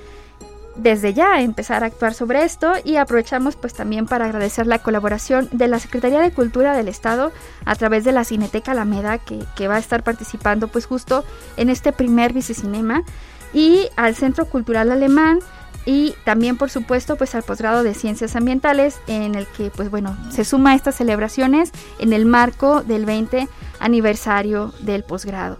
[0.76, 5.48] desde ya empezar a actuar sobre esto y aprovechamos pues también para agradecer la colaboración
[5.52, 7.32] de la Secretaría de Cultura del Estado
[7.64, 11.24] a través de la Cineteca Alameda que, que va a estar participando pues justo
[11.56, 13.04] en este primer bicicinema
[13.52, 15.38] y al Centro Cultural Alemán
[15.86, 20.16] y también por supuesto pues al posgrado de Ciencias Ambientales en el que pues bueno
[20.30, 23.48] se suma a estas celebraciones en el marco del 20
[23.80, 25.58] aniversario del posgrado.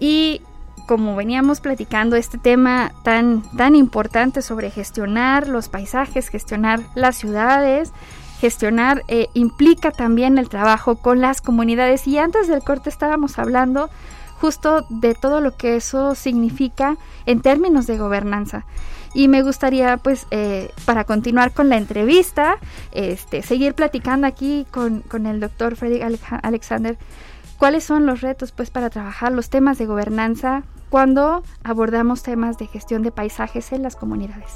[0.00, 0.42] Y
[0.86, 7.92] como veníamos platicando, este tema tan, tan importante sobre gestionar los paisajes, gestionar las ciudades,
[8.40, 12.06] gestionar eh, implica también el trabajo con las comunidades.
[12.06, 13.88] Y antes del corte estábamos hablando
[14.40, 18.66] justo de todo lo que eso significa en términos de gobernanza.
[19.14, 22.56] Y me gustaría, pues, eh, para continuar con la entrevista,
[22.92, 26.00] este, seguir platicando aquí con, con el doctor Freddy
[26.42, 26.98] Alexander
[27.58, 32.66] cuáles son los retos pues para trabajar los temas de gobernanza cuando abordamos temas de
[32.66, 34.52] gestión de paisajes en las comunidades.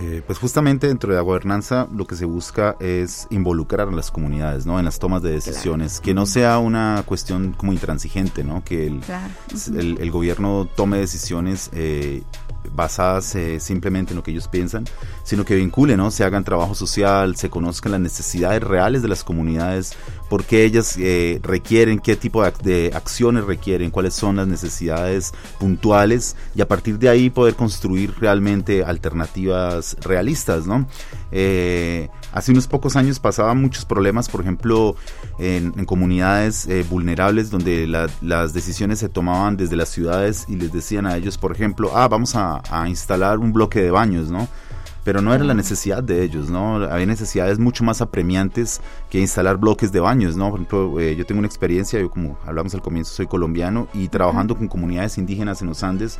[0.00, 4.10] Eh, pues justamente dentro de la gobernanza lo que se busca es involucrar a las
[4.10, 4.78] comunidades, ¿no?
[4.78, 8.62] En las tomas de decisiones, que no sea una cuestión como intransigente, ¿no?
[8.62, 9.02] Que el,
[9.98, 12.22] el, gobierno tome decisiones eh,
[12.74, 14.84] basadas eh, simplemente en lo que ellos piensan,
[15.24, 16.10] sino que vinculen, ¿no?
[16.10, 19.94] Se hagan trabajo social, se conozcan las necesidades reales de las comunidades,
[20.28, 26.36] por qué ellas eh, requieren, qué tipo de, acciones requieren, cuáles son las necesidades puntuales
[26.54, 30.86] y a partir de ahí poder construir realmente alternativas realistas, ¿no?
[31.30, 34.96] Eh, hace unos pocos años pasaban muchos problemas, por ejemplo,
[35.38, 41.06] en, comunidades eh, vulnerables donde las decisiones se tomaban desde las ciudades y les decían
[41.06, 44.48] a ellos, por ejemplo, ah, vamos a, a instalar un bloque de baños, ¿no?
[45.04, 46.76] Pero no era la necesidad de ellos, ¿no?
[46.76, 48.80] Había necesidades mucho más apremiantes
[49.10, 50.50] que instalar bloques de baños, ¿no?
[50.50, 54.08] Por ejemplo, eh, yo tengo una experiencia, yo como hablamos al comienzo, soy colombiano y
[54.08, 56.18] trabajando con comunidades indígenas en los Andes,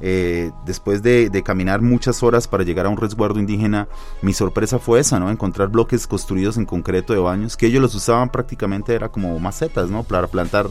[0.00, 3.88] eh, después de, de, caminar muchas horas para llegar a un resguardo indígena,
[4.22, 5.30] mi sorpresa fue esa, ¿no?
[5.30, 9.90] Encontrar bloques construidos en concreto de baños, que ellos los usaban prácticamente, era como macetas,
[9.90, 10.02] ¿no?
[10.02, 10.68] Para plantar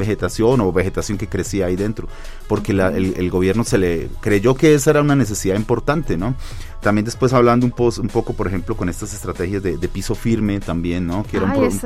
[0.00, 2.08] vegetación o vegetación que crecía ahí dentro,
[2.48, 6.34] porque el, gobierno se le creyó que esa era una necesidad importante, ¿no?
[6.80, 11.06] También después hablando un, un poco, por ejemplo, con estas estrategias de, piso firme también,
[11.06, 11.24] ¿no?
[11.24, 11.80] Que era, un,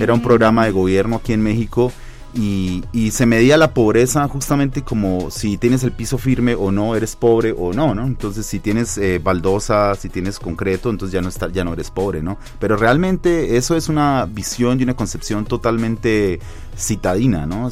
[0.00, 1.92] era un programa de gobierno aquí en México
[2.34, 6.94] y, y, se medía la pobreza justamente como si tienes el piso firme o no,
[6.94, 8.06] eres pobre o no, ¿no?
[8.06, 11.90] Entonces si tienes eh, baldosa, si tienes concreto, entonces ya no, está, ya no eres
[11.90, 12.38] pobre, ¿no?
[12.60, 16.38] Pero realmente eso es una visión y una concepción totalmente
[16.78, 17.70] citadina, ¿no?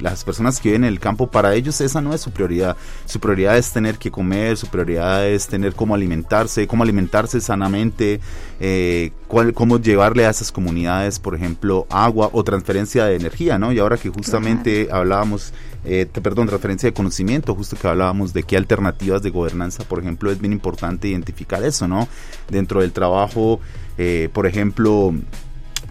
[0.00, 2.76] Las personas que viven en el campo, para ellos esa no es su prioridad.
[3.04, 8.20] Su prioridad es tener que comer, su prioridad es tener cómo alimentarse, cómo alimentarse sanamente,
[8.60, 9.10] eh,
[9.54, 13.72] cómo llevarle a esas comunidades, por ejemplo, agua o transferencia de energía, ¿no?
[13.72, 15.52] Y ahora que justamente hablábamos
[15.86, 20.30] eh, perdón, transferencia de conocimiento, justo que hablábamos de qué alternativas de gobernanza, por ejemplo,
[20.30, 22.08] es bien importante identificar eso, ¿no?
[22.48, 23.60] Dentro del trabajo,
[23.98, 25.12] eh, por ejemplo,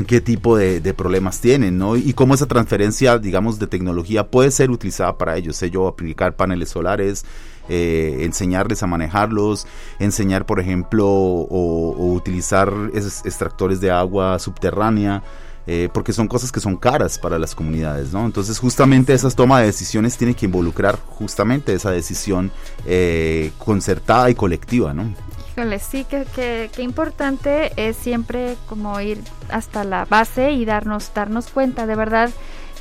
[0.07, 1.95] qué tipo de, problemas tienen, ¿no?
[1.95, 5.55] Y cómo esa transferencia, digamos, de tecnología puede ser utilizada para ellos.
[5.55, 7.25] Sé yo, aplicar paneles solares,
[7.69, 9.67] eh, enseñarles a manejarlos,
[9.99, 15.23] enseñar, por ejemplo, o, utilizar esos extractores de agua subterránea.
[15.65, 18.25] Eh, porque son cosas que son caras para las comunidades, ¿no?
[18.25, 22.51] Entonces justamente esas tomas de decisiones tienen que involucrar justamente esa decisión
[22.85, 25.15] eh, concertada y colectiva, ¿no?
[25.55, 31.49] Híjole, sí, que, que, importante es siempre como ir hasta la base y darnos, darnos
[31.49, 32.31] cuenta de verdad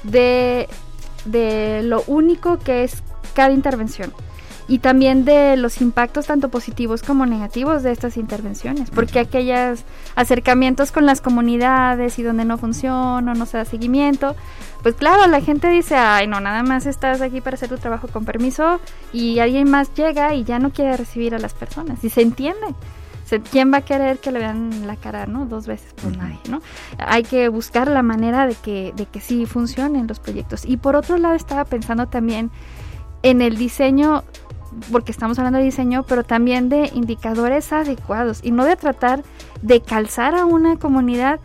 [0.04, 0.68] de,
[1.26, 3.02] de lo único que es
[3.34, 4.14] cada intervención
[4.68, 9.84] y también de los impactos tanto positivos como negativos de estas intervenciones, porque aquellos
[10.14, 14.36] acercamientos con las comunidades y donde no funciona, no se da seguimiento,
[14.82, 18.08] pues claro, la gente dice, ay no, nada más estás aquí para hacer tu trabajo
[18.08, 18.80] con permiso
[19.12, 22.74] y alguien más llega y ya no quiere recibir a las personas y se entiende.
[23.50, 25.46] ¿Quién va a querer que le vean la cara, no?
[25.46, 26.60] Dos veces, pues nadie, ¿no?
[26.98, 30.66] Hay que buscar la manera de que, de que sí funcionen los proyectos.
[30.66, 32.50] Y por otro lado estaba pensando también
[33.22, 34.24] en el diseño
[34.90, 39.22] porque estamos hablando de diseño, pero también de indicadores adecuados y no de tratar
[39.62, 41.40] de calzar a una comunidad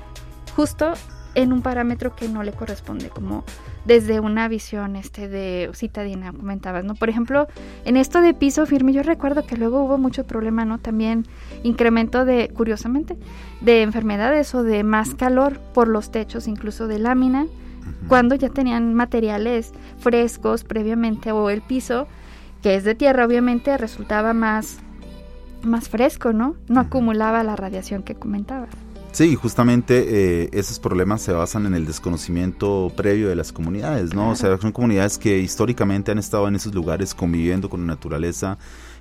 [0.55, 0.93] justo
[1.36, 3.43] en un parámetro que no le corresponde, como
[3.86, 6.95] desde una visión este de citadina comentabas, ¿no?
[6.95, 7.47] Por ejemplo,
[7.86, 10.80] en esto de piso firme yo recuerdo que luego hubo mucho problema, ¿no?
[10.80, 11.25] También
[11.63, 13.17] incremento de curiosamente
[13.61, 17.45] de enfermedades o de más calor por los techos incluso de lámina
[18.07, 22.07] cuando ya tenían materiales frescos previamente o el piso
[22.68, 24.80] que es de tierra, obviamente resultaba más,
[25.63, 26.57] más fresco, ¿no?
[26.68, 28.68] No acumulaba la radiación que comentaba.
[29.13, 34.32] Sí, justamente eh, esos problemas se basan en el desconocimiento previo de las comunidades, ¿no?
[34.32, 38.57] O sea, son comunidades que históricamente han estado en esos lugares conviviendo con la naturaleza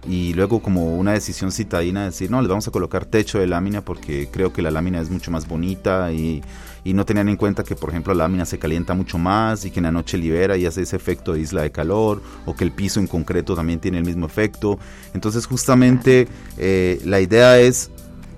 [0.09, 3.81] y luego como una decisión citadina decir, no, les vamos a colocar techo de lámina
[3.81, 6.41] porque creo que la lámina es mucho más bonita y
[6.87, 9.73] y no tenían en cuenta que, por ejemplo, la lámina se calienta mucho más y
[9.73, 12.63] que en la noche libera y hace ese efecto de isla de calor, o que
[12.63, 14.79] el piso en concreto también tiene el mismo efecto.
[15.13, 17.91] Entonces, justamente eh, la idea es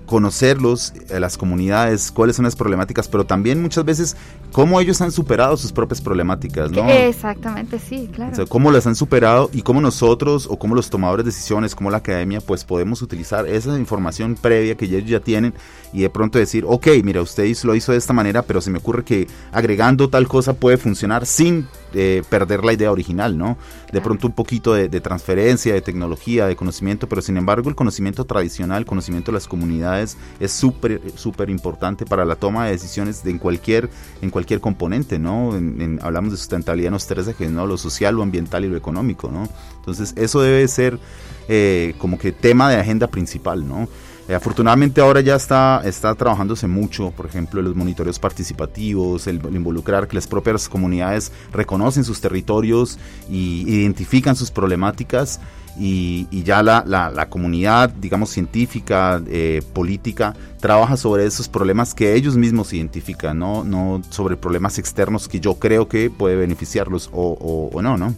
[0.09, 4.17] conocerlos, a las comunidades, cuáles son las problemáticas, pero también muchas veces
[4.51, 6.89] cómo ellos han superado sus propias problemáticas, ¿no?
[6.89, 8.31] Exactamente, sí, claro.
[8.31, 11.75] O sea, cómo las han superado y cómo nosotros o cómo los tomadores de decisiones,
[11.75, 15.53] como la academia, pues podemos utilizar esa información previa que ellos ya tienen
[15.93, 18.79] y de pronto decir, ok, mira, usted lo hizo de esta manera, pero se me
[18.79, 23.57] ocurre que agregando tal cosa puede funcionar sin eh, perder la idea original, ¿no?
[23.91, 28.25] De pronto un poquito de, transferencia, de tecnología, de conocimiento, pero sin embargo el conocimiento
[28.25, 33.23] tradicional, el conocimiento de las comunidades es súper, súper importante para la toma de decisiones
[33.23, 33.89] de en cualquier,
[34.21, 35.53] en cualquier componente, ¿no?
[36.01, 37.65] hablamos de sustentabilidad en los tres ejes, ¿no?
[37.65, 39.47] Lo social, lo ambiental y lo económico, ¿no?
[39.77, 40.99] Entonces eso debe ser
[41.47, 43.87] eh, como que tema de agenda principal, ¿no?
[44.29, 50.07] Eh, afortunadamente ahora ya está, está trabajándose mucho, por ejemplo, los monitoreos participativos, el, involucrar
[50.07, 55.39] que las propias comunidades reconocen sus territorios y identifican sus problemáticas
[55.79, 62.35] y, ya la, la, comunidad, digamos, científica, eh, política, trabaja sobre esos problemas que ellos
[62.35, 67.81] mismos identifican, no, no sobre problemas externos que yo creo que puede beneficiarlos o, o
[67.81, 68.13] no, ¿no?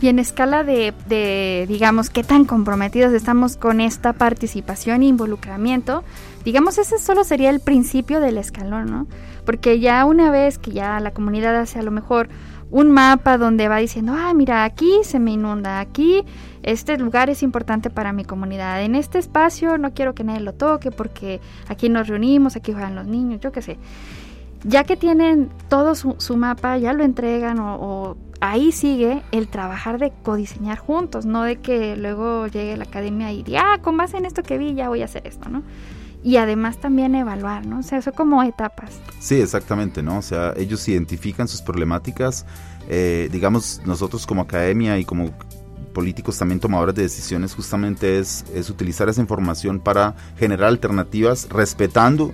[0.00, 6.04] Y en escala de, digamos, qué tan comprometidos estamos con esta participación e involucramiento,
[6.44, 9.06] digamos, ese solo sería el principio del escalón, ¿no?
[9.44, 12.28] Porque ya una vez que ya la comunidad hace a lo mejor
[12.70, 16.24] un mapa donde va diciendo, ah, mira, aquí se me inunda, aquí
[16.62, 20.54] este lugar es importante para mi comunidad, en este espacio no quiero que nadie lo
[20.54, 23.76] toque porque aquí nos reunimos, aquí juegan los niños, yo qué sé.
[24.64, 30.12] Ya que tienen todo su, mapa, ya lo entregan o ahí sigue el trabajar de
[30.22, 34.24] codiseñar juntos, no de que luego llegue la academia y diga, ah, con base en
[34.24, 35.62] esto que vi ya voy a hacer esto, ¿no?
[36.22, 37.78] Y además también evaluar, ¿no?
[37.78, 39.00] O sea, eso como etapas.
[39.20, 40.18] Sí, exactamente, ¿no?
[40.18, 42.44] O sea, ellos identifican sus problemáticas,
[42.88, 45.30] eh, digamos, nosotros como academia y como
[45.94, 52.32] políticos también tomadores de decisiones justamente es, es utilizar esa información para generar alternativas respetando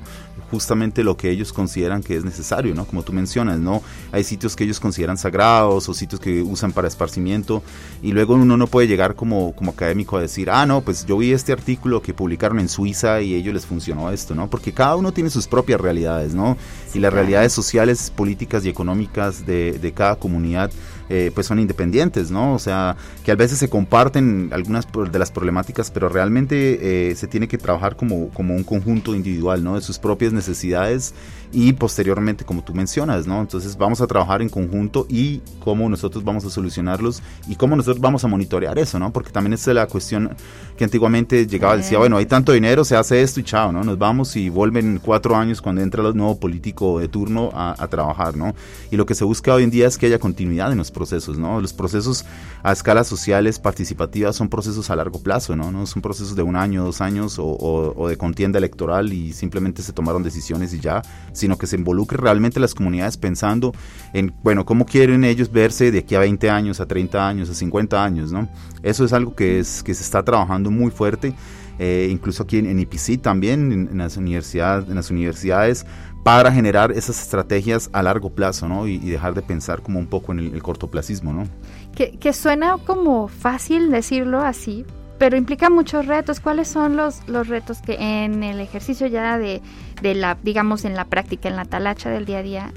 [0.56, 2.86] justamente lo que ellos consideran que es necesario, ¿no?
[2.86, 3.82] Como tú mencionas, ¿no?
[4.10, 7.62] Hay sitios que ellos consideran sagrados o sitios que usan para esparcimiento
[8.02, 11.18] y luego uno no puede llegar como, como académico a decir, ah, no, pues yo
[11.18, 14.48] vi este artículo que publicaron en Suiza y a ellos les funcionó esto, ¿no?
[14.48, 16.56] Porque cada uno tiene sus propias realidades, ¿no?
[16.96, 20.70] Y las realidades sociales, políticas y económicas de, de cada comunidad
[21.08, 22.54] eh, pues son independientes, ¿no?
[22.54, 27.46] O sea, que a veces se comparten algunas de las problemáticas, pero realmente se tiene
[27.46, 29.76] que trabajar como, como un conjunto individual, ¿no?
[29.76, 31.14] De sus propias necesidades
[31.52, 33.40] y posteriormente, como tú mencionas, ¿no?
[33.40, 38.00] Entonces vamos a trabajar en conjunto y cómo nosotros vamos a solucionarlos y cómo nosotros
[38.00, 39.12] vamos a monitorear eso, ¿no?
[39.12, 40.36] Porque también es la cuestión
[40.76, 43.84] que antiguamente llegaba, decía, bueno, hay tanto dinero, se hace esto y chao, ¿no?
[43.84, 48.36] Nos vamos y vuelven cuatro años cuando entra el nuevo político de turno a, trabajar,
[48.36, 48.54] ¿no?
[48.90, 51.38] Y lo que se busca hoy en día es que haya continuidad en los procesos,
[51.38, 51.60] ¿no?
[51.60, 52.24] Los procesos
[52.62, 55.70] a escalas sociales participativas son procesos a largo plazo, ¿no?
[55.70, 57.46] No son procesos de un año, dos años o,
[57.96, 62.18] o de contienda electoral y simplemente se tomaron decisiones y ya, sino que se involucre
[62.18, 63.72] realmente las comunidades pensando
[64.12, 67.54] en, bueno, cómo quieren ellos verse de aquí a 20 años, a 30 años, a
[67.54, 68.48] 50 años, ¿no?
[68.82, 71.34] Eso es algo que, es, que se está trabajando muy fuerte,
[71.78, 75.86] eh, incluso aquí en, IPC también, en, las universidades, en las universidades,
[76.26, 78.88] para generar esas estrategias a largo plazo, ¿no?
[78.88, 81.46] Y, dejar de pensar como un poco en el, cortoplacismo, ¿no?
[81.94, 84.84] Que, que suena como fácil decirlo así,
[85.18, 86.40] pero implica muchos retos.
[86.40, 89.62] ¿Cuáles son los, los retos que en el ejercicio ya de,
[90.02, 92.72] de la, digamos, en la práctica, en la talacha del día a día,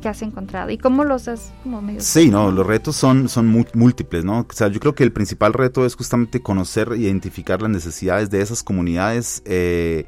[0.00, 3.66] que has encontrado y cómo los has como medio Sí, no, los retos son, son
[3.74, 4.46] múltiples, ¿no?
[4.48, 8.30] O sea, yo creo que el principal reto es justamente conocer e identificar las necesidades
[8.30, 10.06] de esas comunidades eh,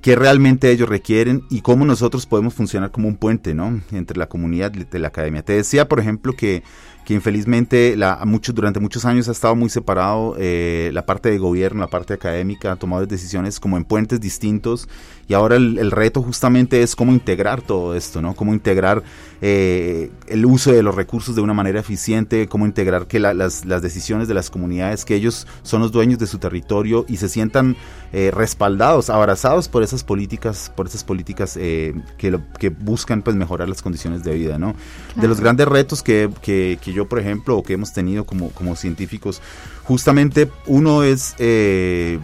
[0.00, 3.80] que realmente ellos requieren y cómo nosotros podemos funcionar como un puente, ¿no?
[3.90, 5.44] Entre la comunidad de la academia.
[5.44, 6.62] Te decía, por ejemplo, que
[7.08, 11.38] que infelizmente la, mucho, durante muchos años ha estado muy separado eh, la parte de
[11.38, 14.90] gobierno, la parte académica, ha tomado decisiones como en puentes distintos
[15.26, 18.34] y ahora el, reto justamente es cómo integrar todo esto, ¿no?
[18.34, 19.02] Cómo integrar
[19.40, 23.82] eh, el uso de los recursos de una manera eficiente, cómo integrar que las, las,
[23.82, 27.76] decisiones de las comunidades, que ellos son los dueños de su territorio y se sientan
[28.12, 33.82] eh, respaldados, abrazados por esas políticas, por esas políticas que, que buscan pues mejorar las
[33.82, 34.74] condiciones de vida, ¿no?
[35.16, 38.24] De los grandes retos que, que, que yo yo, por ejemplo, o que hemos tenido
[38.24, 39.40] como, como científicos,
[39.84, 42.18] justamente uno es eh,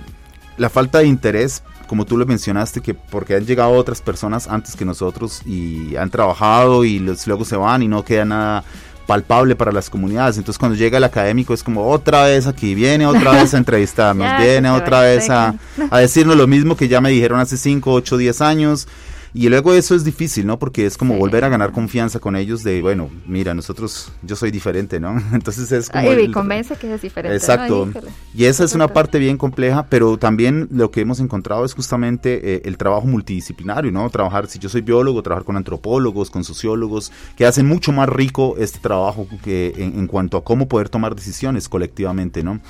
[0.56, 4.74] la falta de interés como tú lo mencionaste, que porque han llegado otras personas antes
[4.74, 8.64] que nosotros y han trabajado y luego se van y no queda nada
[9.06, 10.38] palpable para las comunidades.
[10.38, 14.26] Entonces cuando llega el académico es como otra vez aquí, viene otra vez a entrevistarnos,
[14.40, 15.54] viene otra vez a,
[15.90, 18.88] a, decirnos lo mismo que ya me dijeron hace 5, 8, 10 años
[19.34, 20.60] y luego eso es difícil, ¿no?
[20.60, 24.52] Porque es como volver a ganar confianza con ellos de, bueno, mira, nosotros, yo soy
[24.52, 25.20] diferente, ¿no?
[25.32, 26.08] Entonces es como...
[26.08, 27.36] Ay, convence que es diferente.
[27.36, 27.88] Exacto.
[28.32, 32.54] y esa es una parte bien compleja, pero también lo que hemos encontrado es justamente
[32.54, 34.08] eh, el trabajo multidisciplinario, ¿no?
[34.08, 38.54] Trabajar, si yo soy biólogo, trabajar con antropólogos, con sociólogos, que hacen mucho más rico
[38.58, 42.60] este trabajo que en cuanto a cómo poder tomar decisiones colectivamente, ¿no?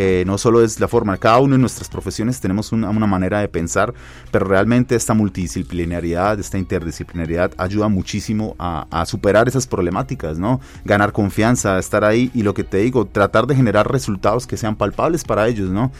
[0.00, 3.48] Eh, no solo es la forma, cada uno en nuestras profesiones tenemos una, manera de
[3.48, 3.92] pensar,
[4.30, 10.60] pero realmente esta multidisciplinariedad, esta interdisciplinariedad ayuda muchísimo a, a, superar esas problemáticas, ¿no?
[10.84, 14.76] Ganar confianza, estar ahí y lo que te digo, tratar de generar resultados que sean
[14.76, 15.90] palpables para ellos, ¿no?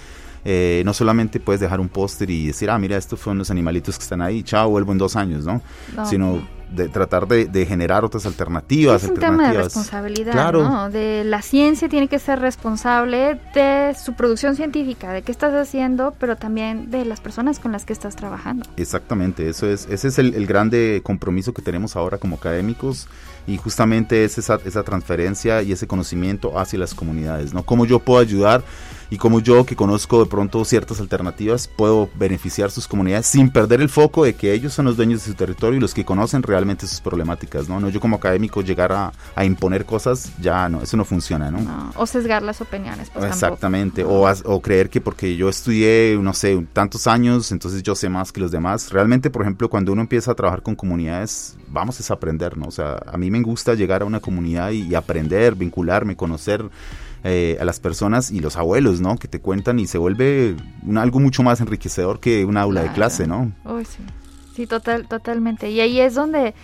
[0.44, 3.98] Eh, no solamente puedes dejar un póster y decir, ah, mira, estos son los animalitos
[3.98, 5.60] que están ahí, chao, vuelvo en dos años, ¿no?
[6.04, 6.40] Sino
[6.70, 9.02] de tratar de, generar otras alternativas.
[9.02, 10.62] Es un tema de responsabilidad, claro.
[10.62, 10.90] ¿no?
[10.90, 16.14] De la ciencia tiene que ser responsable de su producción científica, de qué estás haciendo,
[16.18, 18.66] pero también de las personas con las que estás trabajando.
[18.76, 23.08] Exactamente, eso es, ese es el, el grande compromiso que tenemos ahora como académicos
[23.48, 27.62] y justamente es esa, esa transferencia y ese conocimiento hacia las comunidades, ¿no?
[27.64, 28.62] Cómo yo puedo ayudar
[29.10, 33.80] y cómo yo que conozco de pronto ciertas alternativas puedo beneficiar sus comunidades sin perder
[33.80, 36.42] el foco de que ellos son los dueños de su territorio y los que conocen
[36.42, 37.80] realmente sus problemáticas, ¿no?
[37.80, 41.58] No yo como académico llegar a, a imponer cosas, ya no, eso no funciona, ¿no?
[41.96, 43.10] o sesgar las opiniones.
[43.10, 47.94] Pues, Exactamente, o, o creer que porque yo estudié, no sé, tantos años, entonces yo
[47.94, 48.90] sé más que los demás.
[48.90, 52.66] Realmente, por ejemplo, cuando uno empieza a trabajar con comunidades, vamos a aprender, ¿no?
[52.66, 56.64] O sea, a mí me gusta llegar a una comunidad y, aprender, vincularme, conocer
[57.24, 59.16] eh, a las personas y los abuelos, ¿no?
[59.16, 60.56] Que te cuentan y se vuelve
[60.86, 63.52] un, algo mucho más enriquecedor que un aula de clase, ¿no?
[63.64, 63.98] Uy, sí.
[64.54, 65.70] Sí, total, totalmente.
[65.70, 66.54] Y ahí es donde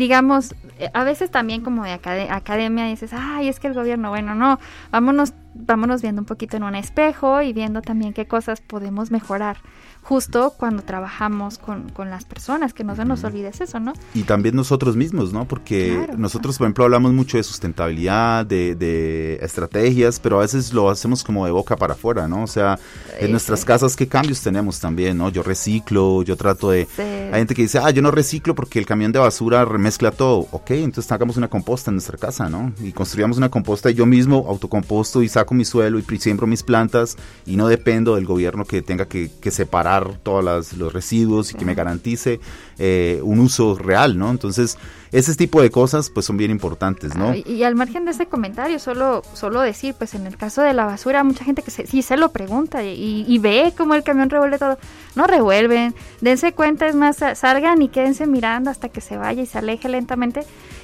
[0.00, 4.34] digamos, eh, a veces también como de academia dices, ay, es que el gobierno, bueno,
[4.34, 4.58] no,
[4.90, 9.58] vámonos, vámonos viendo un poquito en un espejo y viendo también qué cosas podemos mejorar
[10.02, 13.92] justo cuando trabajamos con, con las personas, que no se nos olvide eso, ¿no?
[14.14, 15.46] Y también nosotros mismos, ¿no?
[15.46, 20.90] Porque nosotros, por ejemplo, hablamos mucho de sustentabilidad, de, de, estrategias, pero a veces lo
[20.90, 22.44] hacemos como de boca para afuera, ¿no?
[22.44, 22.78] O sea,
[23.18, 25.28] en nuestras casas, ¿qué cambios tenemos también, ¿no?
[25.28, 26.88] Yo reciclo, yo trato de...
[27.32, 30.48] Hay gente que dice, ah, yo no reciclo porque el camión de basura remezcla todo.
[30.50, 32.72] Ok, entonces hagamos una composta en nuestra casa, ¿no?
[32.82, 36.62] Y construyamos una composta y yo mismo autocomposto y saco mi suelo y siembro mis
[36.62, 39.89] plantas y no dependo del gobierno que tenga que, que separar
[40.22, 42.40] todos los residuos y que me garantice
[42.78, 44.30] eh, un uso real, ¿no?
[44.30, 44.78] Entonces,
[45.12, 47.34] ese tipo de cosas pues son bien importantes, ¿no?
[47.34, 50.84] y, al margen de ese comentario, solo, solo decir, pues en el caso de la
[50.84, 54.78] basura, mucha gente que sí se lo pregunta y, ve cómo el camión revuelve todo.
[55.16, 59.46] No revuelven, dense cuenta, es más, salgan y quédense mirando hasta que se vaya y
[59.46, 60.42] se aleje lentamente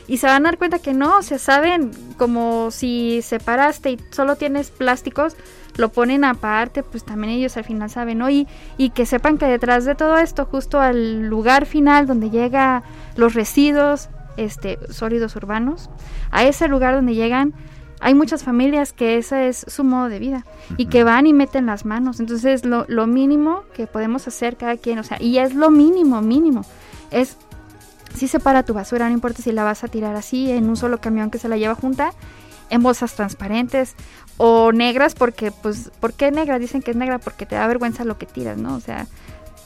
[0.09, 3.99] y se van a dar cuenta que no, o sea, saben como si separaste y
[4.11, 5.37] solo tienes plásticos,
[5.77, 8.31] lo ponen aparte, pues también ellos al final saben, ¿no?
[8.31, 8.47] Y,
[8.77, 12.83] y que sepan que detrás de todo esto, justo al lugar final donde llega
[13.17, 15.91] los residuos este, sólidos urbanos,
[16.31, 17.55] a ese lugar donde llegan,
[18.01, 20.45] hay muchas familias que ese es su modo de vida
[20.77, 22.21] y que van y meten las manos.
[22.21, 26.21] Entonces, lo, lo mínimo que podemos hacer cada quien, o sea, y es lo mínimo,
[26.21, 26.65] mínimo,
[27.11, 27.37] es
[28.15, 30.99] si separa tu basura, no importa si la vas a tirar así en un solo
[30.99, 32.13] camión que se la lleva junta,
[32.71, 33.95] en bolsas transparentes
[34.37, 36.59] o negras porque pues ¿por qué negra?
[36.59, 38.75] Dicen que es negra porque te da vergüenza lo que tiras, ¿no?
[38.75, 39.07] O sea,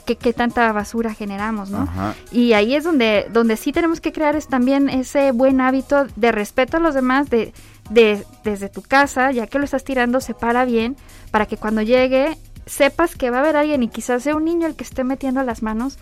[0.05, 1.89] qué, tanta basura generamos, ¿no?
[2.33, 6.33] Y ahí es donde, donde sí tenemos que crear es también ese buen hábito de
[6.33, 7.53] respeto a los demás, de,
[7.91, 10.97] de desde tu casa, ya que lo estás tirando, separa bien,
[11.31, 12.37] para que cuando llegue
[12.67, 15.43] sepas que va a haber alguien y quizás sea un niño el que esté metiendo
[15.43, 15.99] las manos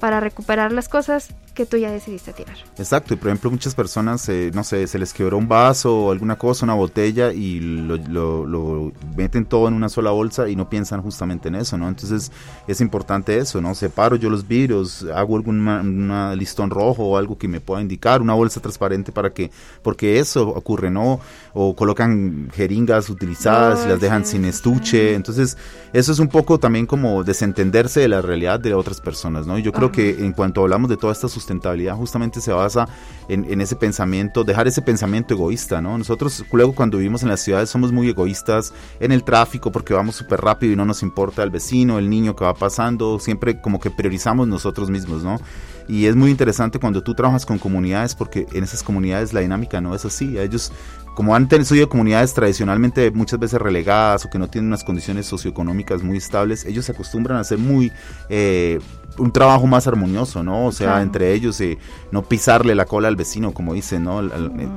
[0.00, 2.56] para recuperar las cosas que tú ya decidiste tirar.
[2.76, 6.12] Exacto, y por ejemplo muchas personas, eh, no sé, se les quebró un vaso o
[6.12, 11.00] alguna cosa, una botella y lo, meten todo en una sola bolsa y no piensan
[11.00, 11.88] justamente en eso, ¿no?
[11.88, 12.32] Entonces
[12.66, 13.74] es importante eso, ¿no?
[13.74, 18.34] Separo yo los vidrios, hago algún listón rojo o algo que me pueda indicar, una
[18.34, 19.50] bolsa transparente para que,
[19.82, 21.20] porque eso ocurre, ¿no?
[21.52, 25.56] O colocan jeringas utilizadas y las dejan sin estuche, entonces
[25.92, 29.56] eso es un poco también como desentenderse de la realidad de otras personas, ¿no?
[29.56, 32.88] Y yo creo que en cuanto hablamos de toda esta sustentabilidad justamente se basa
[33.28, 35.96] en, ese pensamiento, dejar ese pensamiento egoísta, ¿no?
[35.96, 40.16] Nosotros luego cuando vivimos en las ciudades somos muy egoístas en el tráfico porque vamos
[40.16, 43.78] súper rápido y no nos importa el vecino, el niño que va pasando, siempre como
[43.78, 45.38] que priorizamos nosotros mismos, ¿no?
[45.86, 49.80] Y es muy interesante cuando tú trabajas con comunidades porque en esas comunidades la dinámica
[49.80, 50.38] no es así.
[50.38, 50.72] Ellos
[51.14, 56.02] como han sido comunidades tradicionalmente muchas veces relegadas o que no tienen unas condiciones socioeconómicas
[56.02, 57.92] muy estables, ellos se acostumbran a hacer muy
[58.28, 58.80] eh,
[59.18, 60.66] un trabajo más armonioso, ¿no?
[60.66, 61.78] O sea, entre ellos eh,
[62.10, 64.20] no pisarle la cola al vecino, como dicen, ¿no?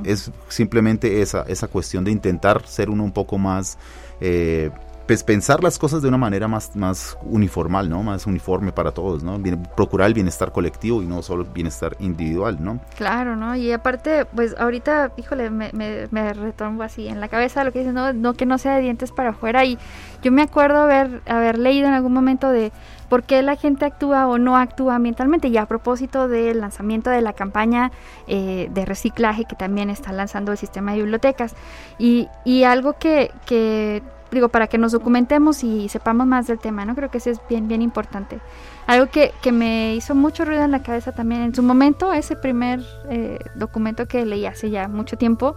[0.04, 3.78] Es simplemente esa, esa cuestión de intentar ser uno un poco más
[4.20, 4.70] eh,
[5.08, 8.02] pues pensar las cosas de una manera más, más uniformal, ¿no?
[8.02, 9.40] Más uniforme para todos, ¿no?
[9.74, 12.78] procurar el bienestar colectivo y no solo el bienestar individual, ¿no?
[12.94, 13.56] Claro, ¿no?
[13.56, 17.78] Y aparte, pues ahorita, híjole, me, me, me retombo así en la cabeza lo que
[17.78, 19.64] dice, no, no que no sea de dientes para afuera.
[19.64, 19.78] Y
[20.22, 22.70] yo me acuerdo haber, haber leído en algún momento de
[23.08, 25.48] por qué la gente actúa o no actúa ambientalmente.
[25.48, 27.92] Y a propósito del lanzamiento de la campaña
[28.26, 31.54] eh, de reciclaje que también está lanzando el sistema de bibliotecas.
[31.98, 36.84] Y, y algo que, que digo, para que nos documentemos y sepamos más del tema,
[36.84, 36.94] ¿no?
[36.94, 38.40] Creo que eso es bien, bien importante.
[38.86, 42.36] Algo que, que me hizo mucho ruido en la cabeza también en su momento, ese
[42.36, 45.56] primer eh, documento que leí hace ya mucho tiempo,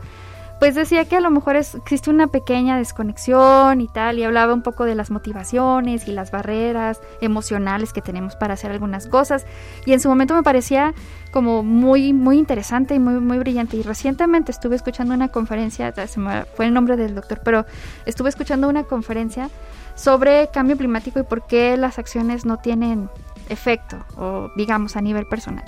[0.62, 4.62] pues decía que a lo mejor existe una pequeña desconexión y tal, y hablaba un
[4.62, 9.48] poco de las motivaciones y las barreras emocionales que tenemos para hacer algunas cosas,
[9.88, 10.94] y en su momento me parecía
[11.32, 16.20] como muy, muy interesante y muy, muy brillante, y recientemente estuve escuchando una conferencia, se
[16.20, 17.66] me fue el nombre del doctor, pero
[18.06, 19.50] estuve escuchando una conferencia
[19.96, 23.10] sobre cambio climático y por qué las acciones no tienen
[23.50, 25.66] efecto, o digamos a nivel personal.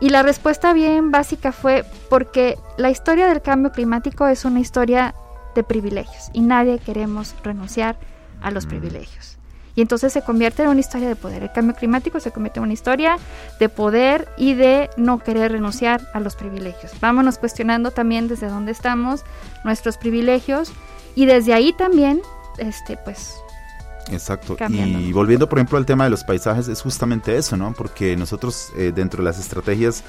[0.00, 5.14] Y la respuesta bien básica fue porque la historia del cambio climático es una historia
[5.54, 7.96] de privilegios y nadie queremos renunciar
[8.42, 8.68] a los mm.
[8.68, 9.38] privilegios.
[9.74, 11.42] Y entonces se convierte en una historia de poder.
[11.42, 13.18] El cambio climático se convierte en una historia
[13.60, 16.92] de poder y de no querer renunciar a los privilegios.
[17.00, 19.22] Vámonos cuestionando también desde dónde estamos,
[19.64, 20.72] nuestros privilegios
[21.14, 22.22] y desde ahí también,
[22.56, 23.34] este, pues
[24.10, 24.56] Exacto.
[24.68, 27.72] Y volviendo, por ejemplo, al tema de los paisajes, es justamente eso, ¿no?
[27.72, 30.04] Porque nosotros, eh, dentro de las estrategias,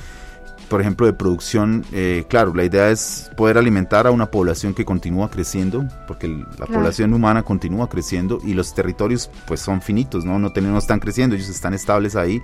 [0.70, 4.84] por ejemplo, de producción, eh, claro, la idea es poder alimentar a una población que
[4.84, 10.40] continúa creciendo, porque la población humana continúa creciendo y los territorios, pues, son finitos, ¿no?
[10.40, 12.42] No, tenemos, están creciendo, ellos están estables ahí.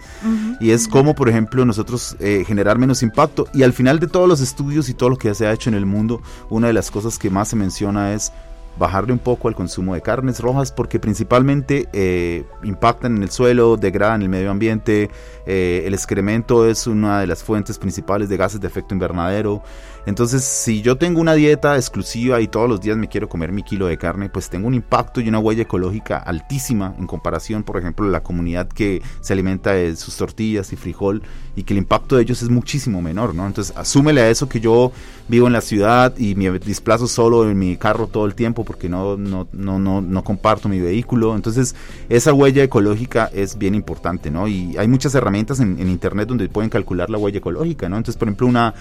[0.59, 3.47] Y es como, por ejemplo, nosotros eh, generar menos impacto.
[3.53, 5.75] Y al final de todos los estudios y todo lo que se ha hecho en
[5.75, 8.31] el mundo, una de las cosas que más se menciona es
[8.77, 13.77] bajarle un poco al consumo de carnes rojas porque principalmente eh, impactan en el suelo,
[13.77, 15.09] degradan el medio ambiente,
[15.45, 19.61] eh, el excremento es una de las fuentes principales de gases de efecto invernadero.
[20.05, 23.63] Entonces, si yo tengo una dieta exclusiva y todos los días me quiero comer mi
[23.63, 27.77] kilo de carne, pues tengo un impacto y una huella ecológica altísima en comparación, por
[27.77, 31.23] ejemplo, la comunidad que se alimenta de sus tortillas y frijol
[31.55, 33.47] y que el impacto de ellos es muchísimo menor, ¿no?
[33.47, 34.91] Entonces, asúmele a eso que yo
[35.29, 38.89] vivo en la ciudad y me desplazo solo en mi carro todo el tiempo porque
[38.89, 41.33] no, no, no, no, no comparto mi vehículo.
[41.33, 41.75] Entonces,
[42.09, 44.49] esa huella ecológica es bien importante, ¿no?
[44.49, 47.95] Y hay muchas herramientas en, en Internet donde pueden calcular la huella ecológica, ¿no?
[47.95, 48.73] Entonces, por ejemplo, una,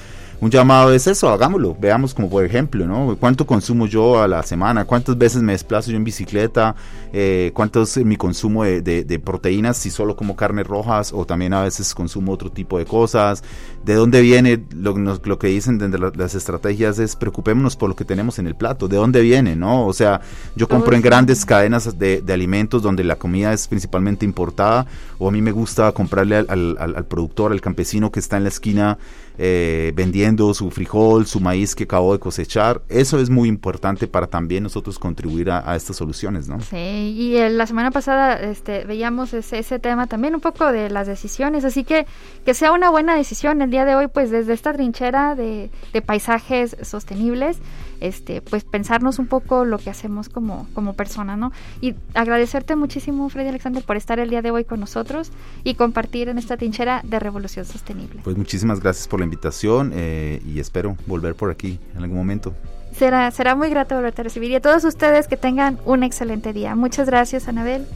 [0.43, 3.17] un llamado es eso, hagámoslo, veamos como por ejemplo, ¿no?
[3.21, 4.85] ¿Cuánto consumo yo a la semana?
[4.85, 6.75] ¿Cuántas veces me desplazo yo en bicicleta?
[7.13, 9.77] Eh, ¿Cuánto es mi consumo de, proteínas?
[9.77, 13.45] Si solo como carnes rojas o también a veces consumo otro tipo de cosas.
[13.85, 14.65] ¿De dónde viene?
[14.75, 18.57] Lo, lo que dicen de las estrategias es preocupémonos por lo que tenemos en el
[18.57, 18.89] plato.
[18.89, 19.55] ¿De dónde viene?
[19.55, 19.87] ¿No?
[19.87, 20.23] O sea,
[20.57, 24.87] yo compro en grandes cadenas de, alimentos donde la comida es principalmente importada
[25.21, 28.49] o a mí me gusta comprarle al, al productor, al campesino que está en la
[28.49, 28.99] esquina
[29.39, 32.83] eh, vendiendo su frijol, su maíz que acabó de cosechar.
[32.89, 36.61] Eso es muy importante para también nosotros contribuir a, estas soluciones, ¿no?
[36.61, 41.07] Sí, y la semana pasada este, veíamos ese, ese, tema también un poco de las
[41.07, 42.07] decisiones, así que
[42.45, 46.03] que sea una buena decisión el día de hoy, pues desde esta trinchera de, de
[46.03, 47.59] paisajes sostenibles,
[48.03, 51.53] este, pues pensarnos un poco lo que hacemos como, como persona, ¿no?
[51.81, 55.31] Y agradecerte muchísimo, Freddy Alexander, por estar el día de hoy con nosotros
[55.63, 58.21] y compartir en esta trinchera de Revolución Sostenible.
[58.25, 62.53] Pues muchísimas gracias por la invitación eh, y espero volver por aquí en algún momento.
[62.97, 66.53] Será, será muy grato volverte a recibir y a todos ustedes que tengan un excelente
[66.53, 66.75] día.
[66.75, 67.87] Muchas gracias, Anabel.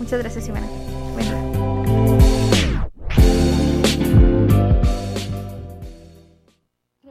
[0.00, 0.66] Muchas gracias, Ivana.